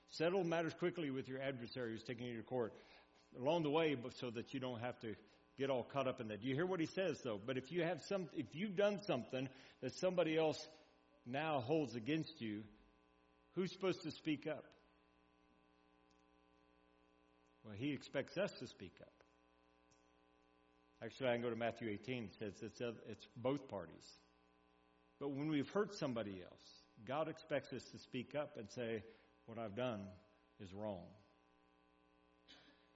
Settle 0.09 0.43
matters 0.43 0.75
quickly 0.75 1.09
with 1.09 1.27
your 1.27 1.41
adversary 1.41 1.93
who's 1.93 2.03
taking 2.03 2.27
you 2.27 2.37
to 2.37 2.43
court 2.43 2.75
along 3.39 3.63
the 3.63 3.71
way 3.71 3.97
so 4.11 4.29
that 4.29 4.53
you 4.53 4.59
don't 4.59 4.79
have 4.79 4.99
to 4.99 5.15
get 5.57 5.69
all 5.69 5.83
caught 5.83 6.07
up 6.07 6.19
in 6.19 6.27
that. 6.29 6.41
Do 6.41 6.47
you 6.47 6.55
hear 6.55 6.65
what 6.65 6.79
he 6.79 6.85
says 6.85 7.19
though? 7.23 7.39
But 7.43 7.57
if 7.57 7.71
you 7.71 7.83
have 7.83 8.01
some, 8.03 8.27
if 8.35 8.47
you've 8.53 8.75
done 8.75 8.99
something 9.05 9.47
that 9.81 9.93
somebody 9.93 10.37
else 10.37 10.67
now 11.25 11.59
holds 11.61 11.95
against 11.95 12.41
you, 12.41 12.63
who's 13.55 13.71
supposed 13.71 14.03
to 14.03 14.11
speak 14.11 14.47
up? 14.47 14.65
Well, 17.63 17.73
he 17.75 17.93
expects 17.93 18.37
us 18.37 18.51
to 18.59 18.67
speak 18.67 18.93
up. 19.01 19.11
Actually, 21.03 21.29
I 21.29 21.33
can 21.33 21.41
go 21.41 21.49
to 21.49 21.55
Matthew 21.55 21.89
18. 21.89 22.23
It 22.23 22.33
says 22.39 22.53
it's, 22.61 22.81
uh, 22.81 22.91
it's 23.09 23.27
both 23.35 23.67
parties. 23.67 24.05
But 25.19 25.29
when 25.29 25.49
we've 25.49 25.69
hurt 25.69 25.95
somebody 25.95 26.41
else, 26.43 26.83
God 27.07 27.27
expects 27.27 27.73
us 27.73 27.83
to 27.91 27.97
speak 27.99 28.35
up 28.35 28.57
and 28.57 28.69
say, 28.69 29.03
what 29.45 29.57
I've 29.57 29.75
done 29.75 30.01
is 30.59 30.73
wrong. 30.73 31.05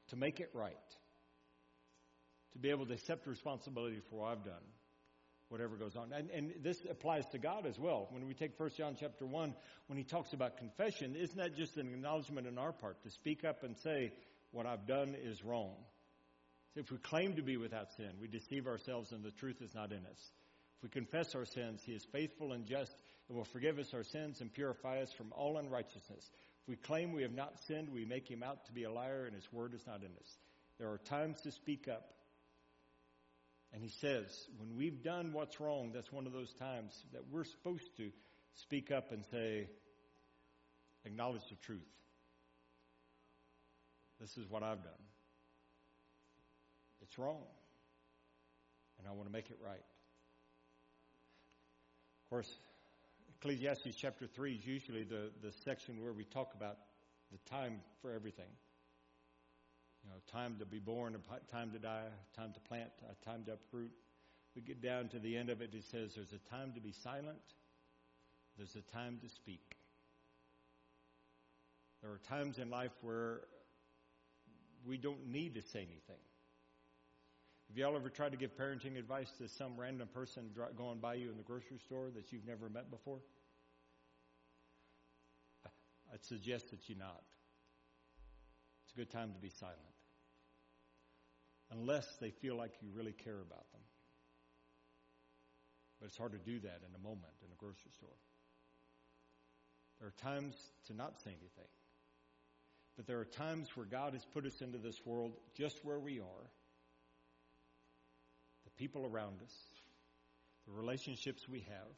To 0.10 0.16
make 0.16 0.40
it 0.40 0.50
right 0.54 0.76
to 2.54 2.60
be 2.60 2.70
able 2.70 2.86
to 2.86 2.94
accept 2.94 3.28
responsibility 3.28 4.02
for 4.10 4.22
what 4.22 4.32
I've 4.32 4.44
done, 4.44 4.64
whatever 5.50 5.76
goes 5.76 5.96
on. 5.96 6.12
And, 6.14 6.30
and 6.30 6.54
this 6.64 6.78
applies 6.90 7.26
to 7.32 7.38
God 7.38 7.66
as 7.66 7.78
well. 7.78 8.08
When 8.12 8.28
we 8.28 8.34
take 8.34 8.60
1 8.60 8.72
John 8.78 8.96
chapter 9.00 9.26
1, 9.26 9.54
when 9.88 9.98
he 9.98 10.04
talks 10.04 10.34
about 10.34 10.58
confession, 10.58 11.16
isn't 11.16 11.38
that 11.38 11.56
just 11.56 11.78
an 11.78 11.88
acknowledgement 11.88 12.48
on 12.48 12.58
our 12.58 12.72
part 12.72 13.02
to 13.04 13.10
speak 13.12 13.44
up 13.44 13.64
and 13.64 13.76
say, 13.78 14.12
what 14.52 14.66
I've 14.66 14.88
done 14.88 15.16
is 15.22 15.44
wrong? 15.44 15.76
So 16.74 16.82
if 16.82 16.92
we 16.92 16.98
claim 16.98 17.36
to 17.36 17.42
be 17.42 17.58
without 17.58 17.92
sin, 17.98 18.12
we 18.22 18.28
deceive 18.28 18.68
ourselves 18.68 19.12
and 19.12 19.24
the 19.24 19.32
truth 19.32 19.62
is 19.62 19.74
not 19.74 19.92
in 19.92 20.06
us. 20.06 20.32
If 20.78 20.84
we 20.84 20.90
confess 20.90 21.36
our 21.36 21.46
sins, 21.46 21.82
he 21.86 21.94
is 21.94 22.06
faithful 22.12 22.54
and 22.54 22.66
just 22.66 22.94
and 23.30 23.38
will 23.38 23.46
forgive 23.46 23.78
us 23.78 23.94
our 23.94 24.04
sins 24.04 24.42
and 24.42 24.52
purify 24.52 25.02
us 25.02 25.14
from 25.14 25.32
all 25.34 25.58
unrighteousness. 25.58 26.32
If 26.64 26.68
we 26.68 26.76
claim 26.76 27.14
we 27.14 27.22
have 27.22 27.34
not 27.34 27.54
sinned, 27.68 27.90
we 27.90 28.04
make 28.06 28.28
him 28.28 28.44
out 28.44 28.66
to 28.66 28.74
be 28.74 28.84
a 28.84 28.92
liar, 28.92 29.26
and 29.26 29.36
his 29.36 29.48
word 29.54 29.74
is 29.74 29.86
not 29.86 30.00
in 30.00 30.12
us. 30.20 30.38
There 30.80 30.90
are 30.90 30.98
times 30.98 31.40
to 31.42 31.52
speak 31.52 31.88
up. 31.88 32.10
And 33.74 33.84
he 33.84 33.90
says, 33.90 34.26
when 34.58 34.76
we've 34.76 35.04
done 35.04 35.32
what's 35.32 35.60
wrong, 35.60 35.92
that's 35.94 36.12
one 36.12 36.26
of 36.26 36.34
those 36.34 36.54
times 36.54 36.92
that 37.14 37.22
we're 37.32 37.44
supposed 37.44 37.96
to 37.98 38.12
speak 38.54 38.92
up 38.92 39.12
and 39.12 39.24
say, 39.32 39.70
acknowledge 41.06 41.48
the 41.50 41.56
truth. 41.56 41.82
This 44.20 44.38
is 44.38 44.50
what 44.50 44.64
I've 44.64 44.84
done. 44.84 44.92
It's 47.02 47.18
wrong. 47.18 47.44
And 48.98 49.08
I 49.08 49.12
want 49.12 49.28
to 49.28 49.32
make 49.32 49.50
it 49.50 49.60
right. 49.64 49.86
Of 52.26 52.30
course, 52.30 52.60
Ecclesiastes 53.38 53.96
chapter 53.96 54.28
3 54.28 54.56
is 54.56 54.66
usually 54.66 55.04
the, 55.04 55.32
the 55.42 55.52
section 55.64 56.04
where 56.04 56.12
we 56.12 56.26
talk 56.26 56.54
about 56.56 56.78
the 57.32 57.38
time 57.50 57.80
for 58.02 58.12
everything. 58.12 58.50
You 60.04 60.10
know, 60.10 60.18
time 60.32 60.56
to 60.60 60.66
be 60.66 60.80
born, 60.80 61.16
a 61.16 61.52
time 61.52 61.72
to 61.72 61.80
die, 61.80 62.06
a 62.06 62.40
time 62.40 62.54
to 62.54 62.60
plant, 62.62 62.90
a 63.10 63.26
time 63.26 63.44
to 63.46 63.54
uproot. 63.54 63.92
We 64.56 64.62
get 64.62 64.82
down 64.82 65.10
to 65.10 65.20
the 65.20 65.38
end 65.38 65.50
of 65.50 65.62
it, 65.62 65.74
it 65.74 65.84
says 65.84 66.14
there's 66.16 66.34
a 66.34 66.50
time 66.50 66.74
to 66.74 66.82
be 66.82 66.92
silent, 66.92 67.38
there's 68.58 68.76
a 68.76 68.82
time 68.94 69.20
to 69.22 69.30
speak. 69.30 69.76
There 72.02 72.12
are 72.12 72.20
times 72.30 72.60
in 72.60 72.70
life 72.70 72.92
where 73.02 73.42
we 74.88 74.98
don't 74.98 75.28
need 75.28 75.56
to 75.56 75.62
say 75.62 75.80
anything. 75.80 76.22
Have 77.70 77.78
y'all 77.78 77.96
ever 77.96 78.10
tried 78.10 78.32
to 78.32 78.38
give 78.38 78.58
parenting 78.58 78.98
advice 78.98 79.32
to 79.38 79.48
some 79.48 79.74
random 79.78 80.08
person 80.08 80.50
going 80.76 81.00
by 81.00 81.14
you 81.16 81.30
in 81.30 81.38
the 81.38 81.44
grocery 81.44 81.78
store 81.78 82.10
that 82.16 82.32
you've 82.32 82.48
never 82.48 82.70
met 82.70 82.90
before? 82.90 83.20
I'd 86.12 86.26
suggest 86.26 86.72
that 86.72 86.90
you 86.90 86.96
not. 86.96 87.22
Good 89.00 89.12
time 89.12 89.32
to 89.32 89.40
be 89.40 89.50
silent. 89.62 89.80
Unless 91.72 92.18
they 92.20 92.32
feel 92.32 92.58
like 92.58 92.74
you 92.82 92.90
really 92.94 93.14
care 93.14 93.40
about 93.40 93.72
them. 93.72 93.80
But 96.02 96.08
it's 96.08 96.18
hard 96.18 96.34
to 96.34 96.38
do 96.38 96.60
that 96.60 96.82
in 96.86 96.94
a 96.94 97.02
moment 97.02 97.32
in 97.42 97.50
a 97.50 97.56
grocery 97.56 97.92
store. 97.96 98.18
There 100.00 100.10
are 100.10 100.32
times 100.32 100.54
to 100.88 100.94
not 100.94 101.18
say 101.24 101.30
anything. 101.30 101.72
But 102.98 103.08
there 103.08 103.20
are 103.20 103.24
times 103.24 103.70
where 103.78 103.86
God 103.86 104.12
has 104.12 104.26
put 104.34 104.46
us 104.46 104.60
into 104.60 104.78
this 104.78 105.00
world 105.06 105.32
just 105.56 105.86
where 105.86 106.00
we 106.00 106.20
are 106.20 106.50
the 108.66 108.72
people 108.72 109.06
around 109.06 109.42
us, 109.42 109.54
the 110.68 110.74
relationships 110.74 111.48
we 111.48 111.60
have, 111.60 111.96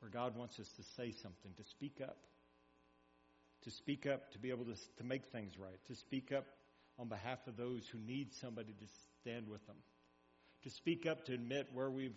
where 0.00 0.10
God 0.10 0.38
wants 0.38 0.58
us 0.58 0.72
to 0.78 0.82
say 0.82 1.12
something, 1.12 1.52
to 1.58 1.64
speak 1.64 2.00
up, 2.02 2.16
to 3.62 3.70
speak 3.70 4.06
up, 4.06 4.32
to 4.32 4.38
be 4.38 4.50
able 4.50 4.64
to, 4.64 4.74
to 4.98 5.04
make 5.04 5.26
things 5.26 5.58
right, 5.58 5.78
to 5.86 5.94
speak 5.94 6.32
up 6.32 6.46
on 6.98 7.08
behalf 7.08 7.38
of 7.46 7.56
those 7.56 7.86
who 7.88 7.98
need 7.98 8.32
somebody 8.34 8.72
to 8.72 8.86
stand 9.20 9.48
with 9.48 9.64
them, 9.66 9.76
to 10.62 10.70
speak 10.70 11.06
up 11.06 11.24
to 11.26 11.34
admit 11.34 11.68
where 11.72 11.90
we've 11.90 12.16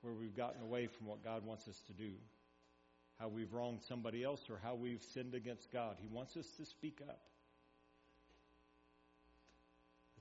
where 0.00 0.14
we've 0.14 0.36
gotten 0.36 0.62
away 0.62 0.86
from 0.86 1.06
what 1.06 1.24
God 1.24 1.44
wants 1.44 1.66
us 1.66 1.80
to 1.88 1.92
do, 1.92 2.12
how 3.18 3.26
we've 3.28 3.52
wronged 3.52 3.80
somebody 3.88 4.22
else, 4.22 4.40
or 4.48 4.60
how 4.62 4.74
we've 4.76 5.02
sinned 5.12 5.34
against 5.34 5.72
God. 5.72 5.96
He 6.00 6.06
wants 6.06 6.36
us 6.36 6.46
to 6.58 6.64
speak 6.64 7.00
up. 7.08 7.20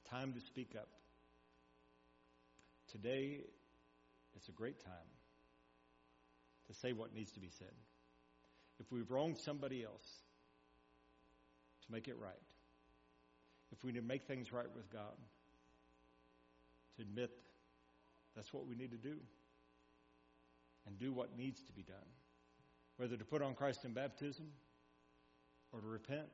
The 0.03 0.09
time 0.09 0.33
to 0.33 0.41
speak 0.41 0.73
up. 0.75 0.87
Today, 2.91 3.41
it's 4.35 4.49
a 4.49 4.53
great 4.53 4.83
time 4.83 4.93
to 6.67 6.73
say 6.73 6.93
what 6.93 7.13
needs 7.13 7.31
to 7.33 7.39
be 7.39 7.49
said. 7.59 7.73
If 8.79 8.91
we've 8.91 9.09
wronged 9.09 9.37
somebody 9.37 9.83
else, 9.83 10.21
to 11.87 11.91
make 11.91 12.07
it 12.07 12.17
right. 12.19 12.41
If 13.71 13.83
we 13.83 13.91
need 13.91 13.99
to 13.99 14.05
make 14.05 14.23
things 14.23 14.53
right 14.53 14.67
with 14.75 14.91
God, 14.91 15.15
to 16.95 17.01
admit 17.01 17.31
that's 18.35 18.53
what 18.53 18.67
we 18.67 18.75
need 18.75 18.91
to 18.91 18.97
do 18.97 19.15
and 20.85 20.97
do 20.99 21.11
what 21.11 21.37
needs 21.37 21.61
to 21.63 21.71
be 21.71 21.83
done. 21.83 21.95
Whether 22.97 23.17
to 23.17 23.25
put 23.25 23.41
on 23.41 23.53
Christ 23.53 23.85
in 23.85 23.93
baptism 23.93 24.47
or 25.71 25.81
to 25.81 25.87
repent 25.87 26.27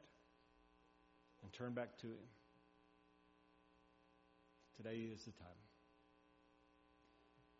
and 1.41 1.51
turn 1.51 1.73
back 1.73 1.97
to 1.99 2.08
Him. 2.08 2.27
Today 4.77 5.08
is 5.13 5.23
the 5.23 5.32
time 5.32 5.62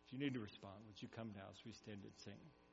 If 0.06 0.12
you 0.12 0.18
need 0.18 0.34
to 0.34 0.40
respond, 0.40 0.74
would 0.86 1.00
you 1.00 1.08
come 1.08 1.30
now 1.34 1.44
as 1.52 1.58
we 1.64 1.72
stand 1.72 2.00
and 2.02 2.12
sing? 2.16 2.40